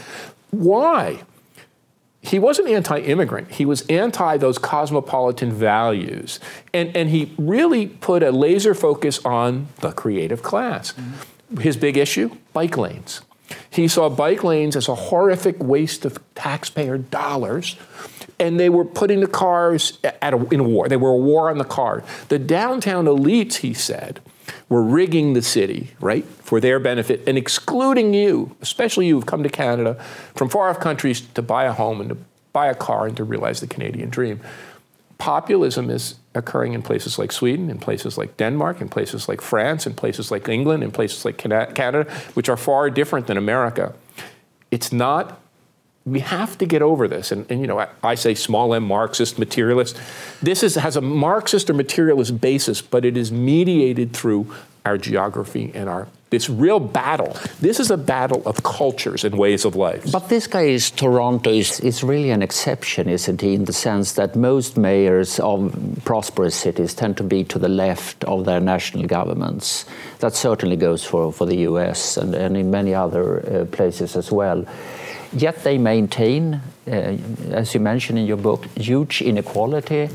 Why? 0.49 1.21
He 2.21 2.39
wasn't 2.39 2.67
anti 2.69 2.99
immigrant. 2.99 3.51
He 3.51 3.65
was 3.65 3.85
anti 3.87 4.37
those 4.37 4.57
cosmopolitan 4.57 5.51
values. 5.51 6.39
And, 6.73 6.95
and 6.95 7.09
he 7.09 7.33
really 7.37 7.87
put 7.87 8.23
a 8.23 8.31
laser 8.31 8.73
focus 8.73 9.23
on 9.23 9.67
the 9.81 9.91
creative 9.91 10.43
class. 10.43 10.93
Mm-hmm. 10.93 11.61
His 11.61 11.77
big 11.77 11.97
issue 11.97 12.35
bike 12.53 12.77
lanes. 12.77 13.21
He 13.69 13.87
saw 13.87 14.09
bike 14.09 14.43
lanes 14.43 14.75
as 14.75 14.89
a 14.89 14.95
horrific 14.95 15.63
waste 15.63 16.03
of 16.03 16.19
taxpayer 16.35 16.97
dollars. 16.97 17.77
And 18.39 18.59
they 18.59 18.69
were 18.69 18.85
putting 18.85 19.21
the 19.21 19.27
cars 19.27 19.97
at 20.03 20.33
a, 20.33 20.47
in 20.49 20.59
a 20.59 20.63
war. 20.63 20.87
They 20.87 20.97
were 20.97 21.09
a 21.09 21.17
war 21.17 21.49
on 21.49 21.57
the 21.57 21.65
car. 21.65 22.03
The 22.27 22.37
downtown 22.37 23.05
elites, 23.05 23.55
he 23.55 23.73
said, 23.73 24.19
were 24.69 24.83
rigging 24.83 25.33
the 25.33 25.41
city, 25.41 25.91
right, 26.01 26.25
for 26.25 26.59
their 26.59 26.79
benefit 26.79 27.23
and 27.27 27.37
excluding 27.37 28.13
you, 28.13 28.55
especially 28.61 29.07
you 29.07 29.15
who've 29.15 29.25
come 29.25 29.43
to 29.43 29.49
Canada 29.49 29.95
from 30.35 30.49
far 30.49 30.69
off 30.69 30.79
countries 30.79 31.21
to 31.21 31.41
buy 31.41 31.65
a 31.65 31.71
home 31.71 32.01
and 32.01 32.09
to 32.09 32.17
buy 32.51 32.67
a 32.67 32.75
car 32.75 33.07
and 33.07 33.15
to 33.15 33.23
realize 33.23 33.59
the 33.59 33.67
Canadian 33.67 34.09
dream. 34.09 34.41
Populism 35.19 35.89
is 35.89 36.15
occurring 36.35 36.73
in 36.73 36.81
places 36.81 37.17
like 37.17 37.31
Sweden, 37.31 37.69
in 37.69 37.79
places 37.79 38.17
like 38.17 38.37
Denmark, 38.37 38.81
in 38.81 38.89
places 38.89 39.27
like 39.27 39.41
France, 39.41 39.87
in 39.87 39.93
places 39.93 40.31
like 40.31 40.47
England, 40.47 40.83
in 40.83 40.91
places 40.91 41.25
like 41.25 41.37
Canada, 41.37 42.11
which 42.33 42.49
are 42.49 42.57
far 42.57 42.89
different 42.89 43.27
than 43.27 43.37
America. 43.37 43.93
It's 44.69 44.91
not 44.91 45.39
we 46.07 46.21
have 46.21 46.57
to 46.59 46.65
get 46.65 46.81
over 46.81 47.07
this. 47.07 47.31
And, 47.31 47.45
and 47.51 47.59
you 47.59 47.67
know, 47.67 47.79
I, 47.79 47.87
I, 48.01 48.15
say 48.15 48.33
small 48.33 48.73
m 48.73 48.83
Marxist, 48.83 49.37
materialist. 49.37 49.99
This 50.41 50.63
is, 50.63 50.75
has 50.75 50.95
a 50.95 51.01
Marxist 51.01 51.69
or 51.69 51.73
materialist 51.73 52.39
basis, 52.39 52.81
but 52.81 53.03
it 53.03 53.17
is 53.17 53.31
mediated 53.31 54.13
through 54.13 54.53
our 54.85 54.97
geography 54.97 55.71
and 55.75 55.89
our 55.89 56.07
this 56.29 56.49
real 56.49 56.79
battle. 56.79 57.37
This 57.61 57.79
is 57.79 57.89
a 57.89 57.95
battle 57.95 58.41
of 58.45 58.61
cultures 58.61 59.23
and 59.23 59.37
ways 59.37 59.63
of 59.63 59.75
life. 59.77 60.11
But 60.11 60.27
this 60.27 60.45
guy 60.45 60.63
is 60.63 60.91
Toronto 60.91 61.49
is, 61.49 61.79
is 61.79 62.03
really 62.03 62.31
an 62.31 62.41
exception, 62.41 63.07
isn't 63.07 63.39
he, 63.39 63.53
in 63.53 63.63
the 63.63 63.71
sense 63.71 64.13
that 64.13 64.35
most 64.35 64.77
mayors 64.77 65.39
of 65.39 65.73
prosperous 66.03 66.53
cities 66.55 66.93
tend 66.93 67.15
to 67.17 67.23
be 67.23 67.45
to 67.45 67.59
the 67.59 67.69
left 67.69 68.25
of 68.25 68.43
their 68.43 68.59
national 68.59 69.05
governments. 69.05 69.85
That 70.19 70.35
certainly 70.35 70.75
goes 70.75 71.05
for, 71.05 71.31
for 71.31 71.45
the 71.45 71.59
US 71.59 72.17
and, 72.17 72.35
and 72.35 72.57
in 72.57 72.71
many 72.71 72.93
other 72.93 73.61
uh, 73.61 73.65
places 73.65 74.17
as 74.17 74.29
well. 74.29 74.65
Yet 75.33 75.63
they 75.63 75.77
maintain, 75.77 76.61
uh, 76.87 77.17
as 77.51 77.73
you 77.73 77.79
mentioned 77.79 78.19
in 78.19 78.25
your 78.25 78.37
book, 78.37 78.65
huge 78.75 79.21
inequality. 79.21 80.09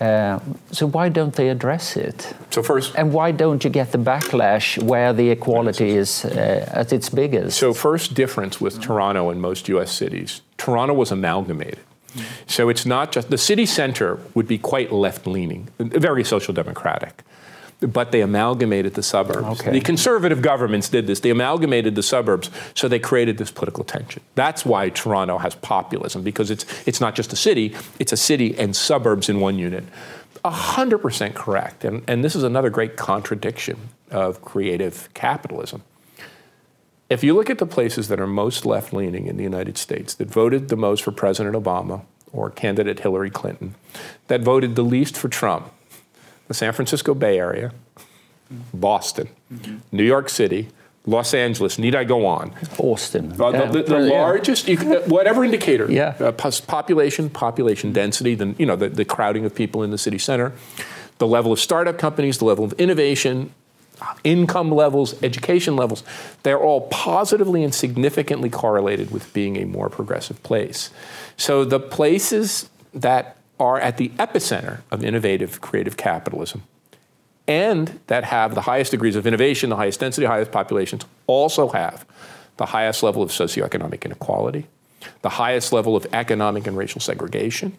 Uh, 0.00 0.38
so 0.72 0.86
why 0.86 1.08
don't 1.08 1.34
they 1.34 1.48
address 1.48 1.96
it? 1.96 2.34
So 2.50 2.62
first, 2.62 2.94
and 2.96 3.12
why 3.12 3.32
don't 3.32 3.64
you 3.64 3.70
get 3.70 3.92
the 3.92 3.98
backlash 3.98 4.82
where 4.82 5.12
the 5.14 5.30
equality 5.30 5.90
is 5.96 6.24
uh, 6.24 6.68
at 6.70 6.92
its 6.92 7.08
biggest? 7.08 7.58
So 7.58 7.72
first 7.72 8.14
difference 8.14 8.60
with 8.60 8.80
Toronto 8.80 9.30
and 9.30 9.40
most 9.40 9.68
U.S. 9.68 9.90
cities: 9.92 10.42
Toronto 10.58 10.94
was 10.94 11.10
amalgamated. 11.10 11.80
So 12.46 12.70
it's 12.70 12.86
not 12.86 13.12
just 13.12 13.28
the 13.30 13.38
city 13.38 13.66
center 13.66 14.18
would 14.34 14.48
be 14.48 14.56
quite 14.56 14.90
left-leaning, 14.90 15.68
very 15.78 16.24
social 16.24 16.54
democratic 16.54 17.22
but 17.80 18.12
they 18.12 18.20
amalgamated 18.20 18.94
the 18.94 19.02
suburbs. 19.02 19.60
Okay. 19.60 19.72
The 19.72 19.80
conservative 19.80 20.40
governments 20.40 20.88
did 20.88 21.06
this. 21.06 21.20
They 21.20 21.30
amalgamated 21.30 21.94
the 21.94 22.02
suburbs, 22.02 22.50
so 22.74 22.88
they 22.88 22.98
created 22.98 23.38
this 23.38 23.50
political 23.50 23.84
tension. 23.84 24.22
That's 24.34 24.64
why 24.64 24.88
Toronto 24.88 25.38
has 25.38 25.54
populism, 25.54 26.22
because 26.22 26.50
it's, 26.50 26.64
it's 26.86 27.00
not 27.00 27.14
just 27.14 27.32
a 27.32 27.36
city, 27.36 27.74
it's 27.98 28.12
a 28.12 28.16
city 28.16 28.56
and 28.58 28.74
suburbs 28.74 29.28
in 29.28 29.40
one 29.40 29.58
unit. 29.58 29.84
100% 30.44 31.34
correct. 31.34 31.84
And, 31.84 32.02
and 32.08 32.24
this 32.24 32.36
is 32.36 32.42
another 32.42 32.70
great 32.70 32.96
contradiction 32.96 33.88
of 34.10 34.42
creative 34.42 35.12
capitalism. 35.14 35.82
If 37.08 37.22
you 37.22 37.34
look 37.34 37.50
at 37.50 37.58
the 37.58 37.66
places 37.66 38.08
that 38.08 38.18
are 38.20 38.26
most 38.26 38.66
left 38.66 38.92
leaning 38.92 39.26
in 39.26 39.36
the 39.36 39.42
United 39.42 39.78
States, 39.78 40.14
that 40.14 40.28
voted 40.28 40.68
the 40.68 40.76
most 40.76 41.04
for 41.04 41.12
President 41.12 41.54
Obama 41.54 42.04
or 42.32 42.50
candidate 42.50 43.00
Hillary 43.00 43.30
Clinton, 43.30 43.74
that 44.26 44.42
voted 44.42 44.74
the 44.74 44.82
least 44.82 45.16
for 45.16 45.28
Trump, 45.28 45.72
the 46.48 46.54
San 46.54 46.72
Francisco 46.72 47.14
Bay 47.14 47.38
Area, 47.38 47.72
Boston, 48.72 49.28
mm-hmm. 49.52 49.78
New 49.92 50.04
York 50.04 50.28
City, 50.28 50.68
Los 51.04 51.34
Angeles. 51.34 51.78
Need 51.78 51.94
I 51.94 52.04
go 52.04 52.26
on? 52.26 52.52
Austin. 52.78 53.40
Uh, 53.40 53.50
the, 53.52 53.66
the, 53.66 53.82
the 53.82 53.98
yeah. 53.98 54.20
largest, 54.20 54.68
you, 54.68 54.78
uh, 54.78 55.00
whatever 55.02 55.44
indicator. 55.44 55.90
Yeah. 55.90 56.14
Uh, 56.18 56.32
population, 56.32 57.30
population 57.30 57.92
density, 57.92 58.34
the, 58.34 58.54
you 58.58 58.66
know, 58.66 58.76
the, 58.76 58.88
the 58.88 59.04
crowding 59.04 59.44
of 59.44 59.54
people 59.54 59.82
in 59.82 59.90
the 59.90 59.98
city 59.98 60.18
center, 60.18 60.52
the 61.18 61.26
level 61.26 61.52
of 61.52 61.60
startup 61.60 61.98
companies, 61.98 62.38
the 62.38 62.44
level 62.44 62.64
of 62.64 62.72
innovation, 62.74 63.52
income 64.24 64.70
levels, 64.70 65.20
education 65.22 65.76
levels, 65.76 66.02
they're 66.42 66.60
all 66.60 66.82
positively 66.88 67.64
and 67.64 67.74
significantly 67.74 68.50
correlated 68.50 69.10
with 69.10 69.32
being 69.32 69.56
a 69.56 69.64
more 69.64 69.88
progressive 69.88 70.42
place. 70.42 70.90
So 71.36 71.64
the 71.64 71.80
places 71.80 72.68
that 72.92 73.36
are 73.58 73.80
at 73.80 73.96
the 73.96 74.10
epicenter 74.10 74.80
of 74.90 75.04
innovative 75.04 75.60
creative 75.60 75.96
capitalism 75.96 76.62
and 77.48 78.00
that 78.08 78.24
have 78.24 78.54
the 78.54 78.62
highest 78.62 78.90
degrees 78.90 79.16
of 79.16 79.26
innovation, 79.26 79.70
the 79.70 79.76
highest 79.76 80.00
density, 80.00 80.26
highest 80.26 80.50
populations, 80.50 81.04
also 81.26 81.68
have 81.68 82.04
the 82.56 82.66
highest 82.66 83.02
level 83.02 83.22
of 83.22 83.30
socioeconomic 83.30 84.04
inequality, 84.04 84.66
the 85.22 85.28
highest 85.30 85.72
level 85.72 85.94
of 85.94 86.06
economic 86.12 86.66
and 86.66 86.76
racial 86.76 87.00
segregation, 87.00 87.76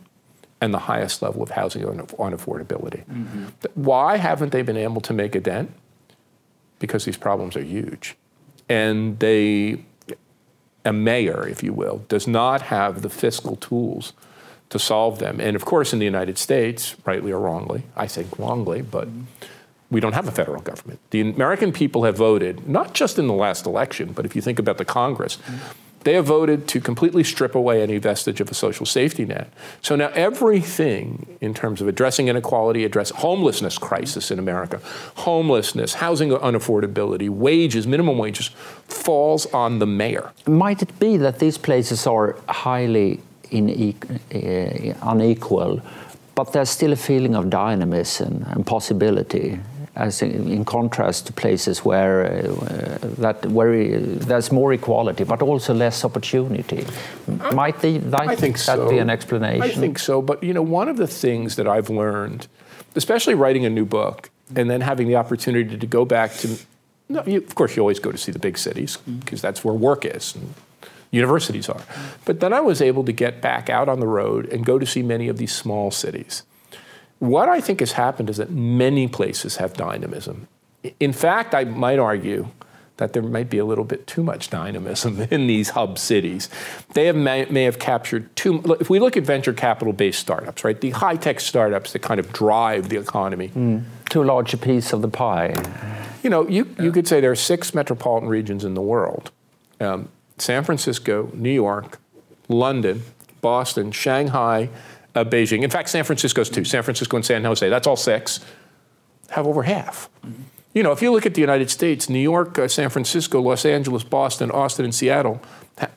and 0.62 0.74
the 0.74 0.80
highest 0.80 1.22
level 1.22 1.44
of 1.44 1.52
housing 1.52 1.84
unaffordability. 1.84 3.06
Mm-hmm. 3.06 3.46
Why 3.76 4.18
haven't 4.18 4.52
they 4.52 4.62
been 4.62 4.78
able 4.78 5.02
to 5.02 5.13
make 5.13 5.36
a 5.36 5.40
dent? 5.40 5.72
Because 6.80 7.06
these 7.06 7.18
problems 7.18 7.56
are 7.56 7.63
huge. 7.63 8.16
And 8.70 9.20
they, 9.20 9.84
a 10.86 10.94
mayor, 10.94 11.48
if 11.48 11.62
you 11.62 11.74
will, 11.74 12.06
does 12.08 12.28
not 12.28 12.63
have 12.63 13.02
the 13.02 13.10
fiscal 13.10 13.56
tools 13.56 14.13
to 14.69 14.80
solve 14.80 15.19
them. 15.19 15.39
And 15.39 15.56
of 15.56 15.65
course, 15.65 15.93
in 15.93 15.99
the 15.99 16.06
United 16.06 16.38
States, 16.38 16.95
rightly 17.06 17.32
or 17.32 17.39
wrongly, 17.39 17.84
I 17.95 18.08
think 18.08 18.38
wrongly, 18.38 18.82
but 18.82 19.08
we 19.89 19.99
don't 19.99 20.13
have 20.13 20.27
a 20.27 20.32
federal 20.32 20.62
government. 20.62 20.99
The 21.12 21.21
American 21.21 21.71
people 21.71 22.03
have 22.03 22.17
voted, 22.17 22.67
not 22.67 22.93
just 22.93 23.17
in 23.17 23.27
the 23.27 23.34
last 23.34 23.65
election, 23.65 24.12
but 24.12 24.25
if 24.25 24.36
you 24.36 24.41
think 24.41 24.60
about 24.60 24.77
the 24.77 24.86
Congress, 24.86 25.38
they 26.03 26.13
have 26.13 26.25
voted 26.25 26.67
to 26.69 26.80
completely 26.80 27.23
strip 27.23 27.56
away 27.56 27.82
any 27.82 27.97
vestige 27.97 28.39
of 28.39 28.49
a 28.49 28.53
social 28.53 28.86
safety 28.86 29.25
net. 29.25 29.51
So 29.82 29.95
now 29.95 30.08
everything 30.10 31.38
in 31.41 31.53
terms 31.53 31.82
of 31.82 31.88
addressing 31.88 32.27
inequality, 32.27 32.86
address 32.86 33.10
homelessness 33.10 33.77
crisis 33.77 34.32
in 34.32 34.39
America, 34.39 34.80
homelessness, 35.15 35.95
housing 35.95 36.30
unaffordability, 36.30 37.30
wages, 37.30 37.88
minimum 37.88 38.17
wages, 38.17 38.47
falls 38.88 39.47
on 39.47 39.80
the 39.80 39.86
mayor. 39.86 40.32
Might 40.45 40.82
it 40.82 40.97
be 40.99 41.17
that 41.17 41.39
these 41.39 41.58
places 41.58 42.08
are 42.08 42.38
highly 42.47 43.19
Eh, 43.51 44.93
unequal, 45.01 45.81
but 46.36 46.51
there's 46.53 46.69
still 46.69 46.93
a 46.93 46.97
feeling 46.97 47.36
of 47.36 47.49
dynamism 47.49 48.45
and 48.49 48.65
possibility? 48.65 49.60
as 49.95 50.21
in, 50.21 50.47
in, 50.51 50.63
contrast 50.63 51.25
to 51.25 51.33
places 51.33 51.83
where 51.83 52.25
uh, 52.25 52.97
that 53.17 53.43
where 53.47 53.99
there's 53.99 54.51
more 54.51 54.71
equality, 54.71 55.23
but 55.23 55.41
also 55.41 55.73
less 55.73 56.05
opportunity. 56.05 56.86
Mm-hmm. 56.86 57.55
Might, 57.55 57.79
the, 57.81 57.99
I 58.13 58.36
think 58.36 58.57
that 58.57 58.77
so. 58.77 58.89
be 58.89 58.99
an 58.99 59.10
explanation? 59.10 59.63
I 59.63 59.69
think 59.69 59.97
so. 59.97 60.21
But 60.21 60.43
you 60.43 60.53
know, 60.53 60.62
one 60.62 60.88
of 60.88 60.97
the 60.97 61.07
things 61.07 61.55
that 61.55 61.67
I've 61.67 61.89
learned, 61.89 62.47
especially 62.95 63.33
writing 63.33 63.65
a 63.65 63.71
new 63.71 63.86
book 63.86 64.29
and 64.55 64.69
then 64.69 64.81
having 64.81 65.07
the 65.07 65.15
opportunity 65.15 65.77
to 65.77 65.88
go 65.88 66.05
back 66.05 66.31
to, 66.36 66.60
no, 67.10 67.23
you, 67.25 67.39
of 67.39 67.55
course, 67.55 67.75
you 67.75 67.81
always 67.81 67.99
go 67.99 68.12
to 68.12 68.17
see 68.19 68.31
the 68.31 68.39
big 68.39 68.57
cities 68.60 68.99
mm. 69.10 69.19
because 69.19 69.41
that's 69.41 69.63
where 69.63 69.73
work 69.73 70.05
is. 70.05 70.36
And, 70.36 70.53
universities 71.12 71.70
are. 71.70 71.82
But 72.26 72.39
then 72.39 72.54
I 72.54 72.60
was 72.60 72.82
able 72.82 73.04
to 73.06 73.12
get 73.12 73.41
back 73.41 73.70
out 73.70 73.89
on 73.89 74.00
the 74.00 74.08
road 74.08 74.48
and 74.48 74.65
go 74.65 74.78
to 74.80 74.86
see 74.86 75.02
many 75.02 75.28
of 75.28 75.38
these 75.38 75.54
small 75.54 75.91
cities. 75.91 76.43
What 77.20 77.50
I 77.50 77.62
think 77.62 77.80
has 77.80 77.93
happened 77.93 78.30
is 78.30 78.38
that 78.38 78.52
many 78.52 79.08
places 79.08 79.58
have 79.58 79.74
dynamism. 79.74 80.48
In 81.00 81.13
fact, 81.13 81.56
I 81.56 81.63
might 81.63 82.00
argue 82.00 82.50
that 82.98 83.13
there 83.13 83.22
might 83.22 83.50
be 83.50 83.58
a 83.58 83.65
little 83.65 83.84
bit 83.84 84.06
too 84.08 84.24
much 84.24 84.50
dynamism 84.50 85.22
in 85.32 85.48
these 85.48 85.70
hub 85.70 85.98
cities. 85.98 86.50
They 86.93 87.06
have, 87.06 87.15
may, 87.15 87.46
may 87.46 87.63
have 87.63 87.80
captured 87.80 88.36
too. 88.36 88.62
If 88.80 88.89
we 88.89 89.00
look 89.00 89.15
at 89.15 89.24
venture 89.24 89.54
capital-based 89.54 90.20
startups, 90.20 90.63
right, 90.63 90.80
the 90.80 90.91
high-tech 90.91 91.39
startups 91.39 91.93
that 91.93 92.00
kind 92.00 92.20
of 92.20 92.32
drive 92.34 92.89
the 92.89 92.98
economy, 92.98 93.50
mm, 93.50 93.84
too 94.10 94.24
large 94.24 94.54
a 94.54 94.58
piece 94.58 94.93
of 94.93 95.02
the 95.02 95.08
pie. 95.08 95.54
You 96.24 96.30
know, 96.30 96.48
you, 96.48 96.67
you 96.80 96.91
could 96.91 97.08
say 97.08 97.22
there 97.22 97.32
are 97.32 97.36
six 97.36 97.74
metropolitan 97.74 98.28
regions 98.28 98.65
in 98.65 98.74
the 98.74 98.82
world: 98.82 99.32
um, 99.80 100.10
San 100.38 100.63
Francisco, 100.63 101.32
New 101.34 101.52
York, 101.52 102.00
London, 102.47 103.04
Boston, 103.41 103.91
Shanghai, 103.91 104.69
uh, 105.15 105.23
Beijing. 105.23 105.63
In 105.63 105.69
fact, 105.69 105.89
San 105.89 106.04
Francisco's 106.04 106.50
too. 106.50 106.63
San 106.63 106.84
Francisco 106.84 107.17
and 107.17 107.26
San 107.26 107.43
Jose, 107.43 107.67
that's 107.69 107.88
all 107.88 107.95
six, 107.95 108.39
have 109.30 109.47
over 109.47 109.63
half. 109.63 110.10
You 110.73 110.84
know, 110.84 110.91
if 110.91 111.02
you 111.02 111.12
look 111.12 111.26
at 111.26 111.34
the 111.34 111.41
United 111.41 111.71
States, 111.71 112.08
New 112.08 112.19
York, 112.19 112.60
uh, 112.60 112.67
San 112.67 112.89
Francisco, 112.89 113.41
Los 113.41 113.65
Angeles, 113.65 114.04
Boston, 114.04 114.52
Austin, 114.52 114.86
and 114.86 114.93
Seattle, 114.93 115.41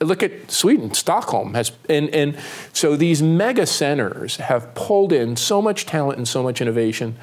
look 0.00 0.22
at 0.22 0.50
Sweden, 0.50 0.94
Stockholm 0.94 1.54
has, 1.54 1.72
and, 1.88 2.08
and 2.14 2.38
so 2.72 2.96
these 2.96 3.22
mega 3.22 3.66
centers 3.66 4.36
have 4.36 4.74
pulled 4.74 5.12
in 5.12 5.36
so 5.36 5.60
much 5.60 5.84
talent 5.86 6.16
and 6.16 6.26
so 6.26 6.42
much 6.42 6.60
innovation. 6.60 7.16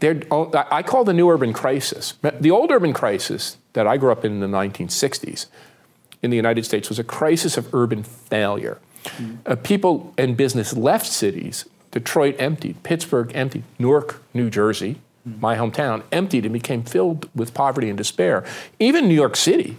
They're, 0.00 0.22
I 0.30 0.82
call 0.82 1.04
the 1.04 1.12
new 1.12 1.28
urban 1.28 1.52
crisis. 1.52 2.14
The 2.22 2.50
old 2.50 2.70
urban 2.70 2.92
crisis 2.92 3.58
that 3.72 3.86
I 3.86 3.96
grew 3.96 4.12
up 4.12 4.24
in 4.24 4.32
in 4.32 4.40
the 4.40 4.46
1960s 4.46 5.46
in 6.22 6.30
the 6.30 6.36
United 6.36 6.64
States 6.64 6.88
was 6.88 6.98
a 6.98 7.04
crisis 7.04 7.56
of 7.56 7.72
urban 7.74 8.02
failure. 8.02 8.78
Uh, 9.46 9.56
people 9.56 10.12
and 10.18 10.36
business 10.36 10.76
left 10.76 11.06
cities. 11.06 11.64
Detroit 11.90 12.36
emptied, 12.38 12.82
Pittsburgh 12.82 13.30
emptied, 13.34 13.64
Newark, 13.78 14.22
New 14.34 14.50
Jersey, 14.50 15.00
my 15.24 15.56
hometown, 15.56 16.02
emptied 16.12 16.44
and 16.44 16.52
became 16.52 16.82
filled 16.82 17.28
with 17.34 17.54
poverty 17.54 17.88
and 17.88 17.96
despair. 17.96 18.44
Even 18.78 19.08
New 19.08 19.14
York 19.14 19.36
City 19.36 19.76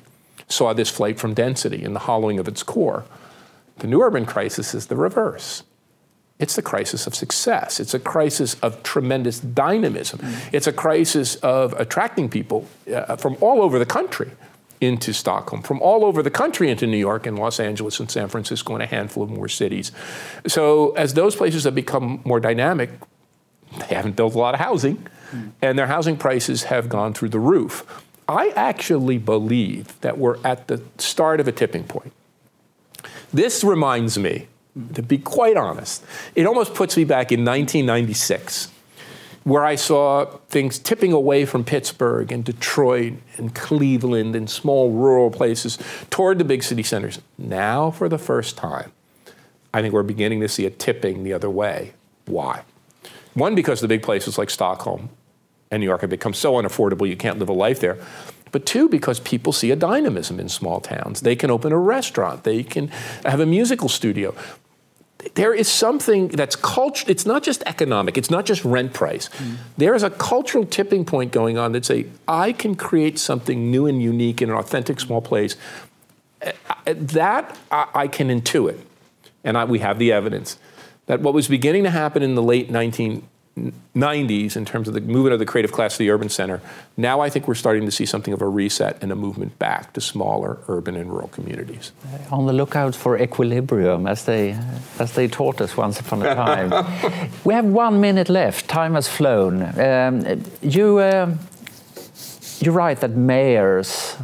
saw 0.48 0.74
this 0.74 0.90
flight 0.90 1.20
from 1.20 1.34
density 1.34 1.84
and 1.84 1.96
the 1.96 2.02
hollowing 2.02 2.40
of 2.40 2.48
its 2.48 2.64
core. 2.64 3.06
The 3.78 3.88
new 3.88 4.02
urban 4.02 4.26
crisis 4.26 4.74
is 4.74 4.88
the 4.88 4.96
reverse. 4.96 5.64
It's 6.40 6.56
the 6.56 6.62
crisis 6.62 7.06
of 7.06 7.16
success. 7.16 7.80
It's 7.80 7.94
a 7.94 8.00
crisis 8.00 8.56
of 8.62 8.82
tremendous 8.82 9.40
dynamism. 9.40 10.20
Mm. 10.20 10.50
It's 10.54 10.68
a 10.68 10.74
crisis 10.74 11.36
of 11.36 11.74
attracting 11.74 12.30
people 12.30 12.68
uh, 12.94 13.18
from 13.18 13.38
all 13.42 13.62
over 13.62 13.78
the 13.78 13.86
country 13.86 14.32
into 14.82 15.14
Stockholm, 15.14 15.62
from 15.62 15.82
all 15.82 16.06
over 16.06 16.24
the 16.24 16.32
country 16.32 16.70
into 16.70 16.88
New 16.88 16.98
York 16.98 17.28
and 17.28 17.38
Los 17.38 17.60
Angeles 17.60 18.00
and 18.00 18.10
San 18.10 18.30
Francisco 18.30 18.74
and 18.74 18.84
a 18.84 18.86
handful 18.86 19.24
of 19.24 19.30
more 19.30 19.48
cities. 19.50 19.92
So 20.48 20.92
as 20.92 21.14
those 21.14 21.36
places 21.36 21.66
have 21.66 21.76
become 21.76 22.22
more 22.24 22.40
dynamic, 22.40 22.90
they 23.78 23.96
haven't 23.96 24.16
built 24.16 24.36
a 24.36 24.38
lot 24.38 24.54
of 24.54 24.60
housing, 24.60 25.08
mm. 25.32 25.52
and 25.62 25.78
their 25.78 25.88
housing 25.88 26.18
prices 26.18 26.64
have 26.64 26.90
gone 26.90 27.14
through 27.14 27.30
the 27.30 27.40
roof. 27.40 28.04
I 28.28 28.50
actually 28.50 29.18
believe 29.18 30.00
that 30.02 30.18
we're 30.18 30.38
at 30.46 30.68
the 30.68 30.82
start 30.98 31.40
of 31.40 31.48
a 31.48 31.52
tipping 31.52 31.84
point. 31.84 32.14
This 33.34 33.64
reminds 33.64 34.18
me, 34.18 34.48
to 34.94 35.02
be 35.02 35.18
quite 35.18 35.58
honest, 35.58 36.06
it 36.36 36.46
almost 36.46 36.74
puts 36.74 36.96
me 36.96 37.04
back 37.04 37.32
in 37.32 37.44
1996 37.44 38.70
where 39.50 39.66
I 39.66 39.76
saw 39.76 40.26
things 40.50 40.78
tipping 40.78 41.12
away 41.12 41.46
from 41.46 41.64
Pittsburgh 41.64 42.32
and 42.32 42.46
Detroit 42.46 43.14
and 43.38 43.54
Cleveland 43.56 44.36
and 44.36 44.50
small 44.50 44.92
rural 44.92 45.32
places 45.32 45.80
toward 46.10 46.38
the 46.38 46.46
big 46.46 46.64
city 46.64 46.84
centers. 46.84 47.20
Now, 47.38 47.92
for 47.92 48.08
the 48.08 48.18
first 48.18 48.58
time, 48.58 48.92
I 49.74 49.82
think 49.82 49.94
we're 49.94 50.04
beginning 50.04 50.40
to 50.42 50.48
see 50.48 50.66
a 50.66 50.70
tipping 50.70 51.24
the 51.24 51.34
other 51.34 51.50
way. 51.50 51.94
Why? 52.26 52.64
One, 53.34 53.56
because 53.56 53.82
the 53.82 53.88
big 53.88 54.04
places 54.04 54.38
like 54.38 54.50
Stockholm 54.50 55.10
and 55.72 55.82
New 55.82 55.88
York 55.88 56.02
have 56.02 56.10
become 56.10 56.34
so 56.34 56.54
unaffordable 56.54 57.08
you 57.08 57.18
can't 57.18 57.40
live 57.40 57.50
a 57.50 57.54
life 57.54 57.80
there. 57.80 57.98
But 58.52 58.66
two, 58.66 58.90
because 58.90 59.20
people 59.20 59.54
see 59.54 59.72
a 59.72 59.76
dynamism 59.76 60.40
in 60.40 60.50
small 60.50 60.80
towns. 60.80 61.22
They 61.22 61.36
can 61.36 61.52
open 61.52 61.72
a 61.72 61.78
restaurant, 61.78 62.44
they 62.44 62.64
can 62.64 62.88
have 63.26 63.40
a 63.40 63.46
musical 63.46 63.90
studio 63.90 64.36
there 65.36 65.54
is 65.54 65.68
something 65.68 66.30
that's 66.30 66.56
culture. 66.56 67.06
It's 67.08 67.26
not 67.26 67.44
just 67.44 67.62
economic. 67.66 68.18
It's 68.18 68.30
not 68.30 68.46
just 68.46 68.64
rent 68.64 68.94
price. 68.94 69.30
Mm. 69.30 69.58
There 69.78 69.94
is 69.94 70.04
a 70.04 70.10
cultural 70.10 70.66
tipping 70.66 71.04
point 71.06 71.32
going 71.32 71.58
on 71.58 71.74
that 71.74 71.86
say 71.86 72.06
I 72.28 72.54
can 72.54 72.76
create 72.76 73.20
something 73.20 73.70
new 73.70 73.86
and 73.86 74.02
unique 74.02 74.42
in 74.42 74.50
an 74.50 74.56
authentic 74.56 75.00
small 75.00 75.22
place. 75.22 75.56
Uh, 76.42 76.52
uh, 76.70 76.94
that 76.96 77.58
I 77.70 78.08
can 78.08 78.30
intuit, 78.30 78.80
and 79.44 79.58
I, 79.58 79.66
we 79.66 79.80
have 79.80 80.00
the 80.00 80.14
evidence 80.14 80.58
that 81.08 81.22
what 81.22 81.34
was 81.34 81.48
beginning 81.48 81.84
to 81.84 81.90
happen 81.90 82.22
in 82.22 82.36
the 82.36 82.44
late 82.44 82.70
19 82.70 83.28
90s 83.96 84.56
in 84.56 84.66
terms 84.66 84.88
of 84.88 84.94
the 84.94 85.02
movement 85.02 85.34
of 85.34 85.40
the 85.40 85.46
creative 85.46 85.72
class 85.72 85.94
to 85.94 86.00
the 86.00 86.10
urban 86.10 86.30
center. 86.30 86.62
Now 86.98 87.22
I 87.22 87.30
think 87.30 87.48
we're 87.48 87.56
starting 87.56 87.86
to 87.86 87.92
see 87.92 88.06
something 88.06 88.34
of 88.34 88.42
a 88.42 88.48
reset 88.48 89.02
and 89.02 89.12
a 89.12 89.16
movement 89.16 89.58
back 89.60 89.94
to 89.94 90.02
smaller 90.02 90.58
urban 90.68 90.96
and 90.96 91.10
rural 91.12 91.28
communities. 91.30 91.92
On 92.32 92.46
the 92.46 92.54
lookout 92.54 92.96
for 92.96 93.18
equilibrium, 93.18 94.08
as 94.08 94.26
they, 94.26 94.58
as 95.00 95.14
they 95.14 95.28
taught 95.28 95.62
us 95.62 95.78
once 95.78 96.00
upon 96.00 96.24
a 96.24 96.36
time. 96.48 96.70
we 97.44 97.54
have 97.54 97.66
one 97.66 98.00
minute 98.02 98.30
left. 98.30 98.68
Time 98.68 98.94
has 98.96 99.08
flown. 99.08 99.64
Um, 99.80 100.44
you, 100.62 100.98
uh, 101.00 101.36
you 102.60 102.72
write 102.72 103.00
that 103.02 103.12
mayors 103.12 104.18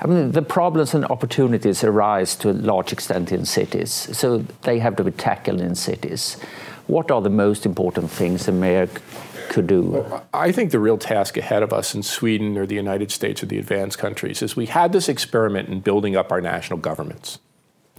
I 0.00 0.06
mean, 0.06 0.32
the 0.32 0.42
problems 0.42 0.94
and 0.94 1.04
opportunities 1.04 1.84
arise 1.84 2.36
to 2.36 2.50
a 2.50 2.52
large 2.52 2.92
extent 2.92 3.32
in 3.32 3.44
cities, 3.44 3.92
so 3.92 4.38
they 4.62 4.78
have 4.78 4.96
to 4.96 5.04
be 5.04 5.10
tackled 5.10 5.60
in 5.60 5.74
cities. 5.74 6.38
What 6.86 7.10
are 7.10 7.22
the 7.22 7.30
most 7.30 7.64
important 7.64 8.10
things 8.10 8.48
mayor 8.48 8.88
could 9.48 9.66
do? 9.66 9.82
Well, 9.82 10.26
I 10.34 10.52
think 10.52 10.70
the 10.70 10.78
real 10.78 10.98
task 10.98 11.36
ahead 11.36 11.62
of 11.62 11.72
us 11.72 11.94
in 11.94 12.02
Sweden 12.02 12.58
or 12.58 12.66
the 12.66 12.74
United 12.74 13.10
States 13.10 13.42
or 13.42 13.46
the 13.46 13.58
advanced 13.58 13.98
countries 13.98 14.42
is 14.42 14.56
we 14.56 14.66
had 14.66 14.92
this 14.92 15.08
experiment 15.08 15.68
in 15.68 15.80
building 15.80 16.16
up 16.16 16.30
our 16.30 16.40
national 16.40 16.78
governments. 16.78 17.38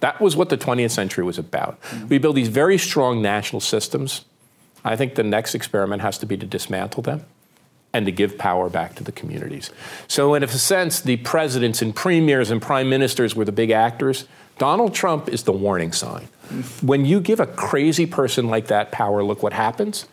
That 0.01 0.19
was 0.21 0.35
what 0.35 0.49
the 0.49 0.57
20th 0.57 0.91
century 0.91 1.23
was 1.23 1.37
about. 1.37 1.81
Mm-hmm. 1.81 2.07
We 2.09 2.17
build 2.17 2.35
these 2.35 2.49
very 2.49 2.77
strong 2.77 3.21
national 3.21 3.61
systems. 3.61 4.25
I 4.83 4.95
think 4.95 5.15
the 5.15 5.23
next 5.23 5.55
experiment 5.55 6.01
has 6.01 6.17
to 6.19 6.25
be 6.25 6.37
to 6.37 6.45
dismantle 6.45 7.03
them 7.03 7.25
and 7.93 8.05
to 8.05 8.11
give 8.11 8.37
power 8.37 8.69
back 8.69 8.93
to 8.95 9.03
the 9.03 9.11
communities. 9.11 9.71
So, 10.07 10.33
in 10.33 10.43
a 10.43 10.47
sense, 10.47 10.99
the 10.99 11.15
presidents 11.17 11.81
and 11.81 11.95
premiers 11.95 12.51
and 12.51 12.61
prime 12.61 12.89
ministers 12.89 13.35
were 13.35 13.45
the 13.45 13.53
big 13.53 13.71
actors. 13.71 14.25
Donald 14.57 14.93
Trump 14.93 15.27
is 15.29 15.43
the 15.43 15.51
warning 15.51 15.91
sign. 15.91 16.27
When 16.81 17.05
you 17.05 17.19
give 17.19 17.39
a 17.39 17.47
crazy 17.47 18.05
person 18.05 18.47
like 18.47 18.67
that 18.67 18.91
power, 18.91 19.23
look 19.23 19.43
what 19.43 19.53
happens. 19.53 20.05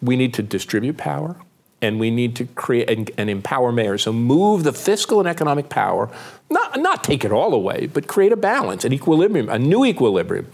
We 0.00 0.16
need 0.16 0.34
to 0.34 0.42
distribute 0.42 0.96
power. 0.96 1.36
and 1.82 1.98
we 1.98 2.12
need 2.12 2.36
to 2.36 2.44
create 2.44 2.88
and, 2.88 3.10
and, 3.18 3.28
empower 3.28 3.72
mayors. 3.72 4.04
So 4.04 4.12
move 4.12 4.62
the 4.62 4.72
fiscal 4.72 5.18
and 5.18 5.28
economic 5.28 5.68
power, 5.68 6.08
not, 6.48 6.78
not 6.78 7.02
take 7.02 7.24
it 7.24 7.32
all 7.32 7.52
away, 7.52 7.88
but 7.92 8.06
create 8.06 8.30
a 8.30 8.36
balance, 8.36 8.84
an 8.84 8.92
equilibrium, 8.92 9.48
a 9.48 9.58
new 9.58 9.84
equilibrium, 9.84 10.46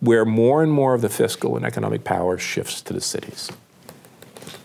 where 0.00 0.26
more 0.26 0.62
and 0.62 0.70
more 0.70 0.92
of 0.92 1.00
the 1.00 1.08
fiscal 1.08 1.56
and 1.56 1.64
economic 1.64 2.04
power 2.04 2.36
shifts 2.36 2.82
to 2.82 2.92
the 2.92 3.00
cities. 3.00 3.50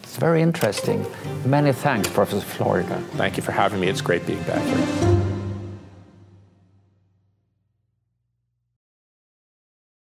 It's 0.04 0.18
very 0.18 0.42
interesting. 0.42 1.06
Many 1.46 1.72
thanks, 1.72 2.10
Professor 2.10 2.42
Florida. 2.42 3.02
Thank 3.12 3.38
you 3.38 3.44
for 3.44 3.54
having 3.54 3.80
me. 3.80 3.88
It's 3.88 4.02
great 4.02 4.28
being 4.28 4.44
back 4.44 4.62
here. 4.62 5.29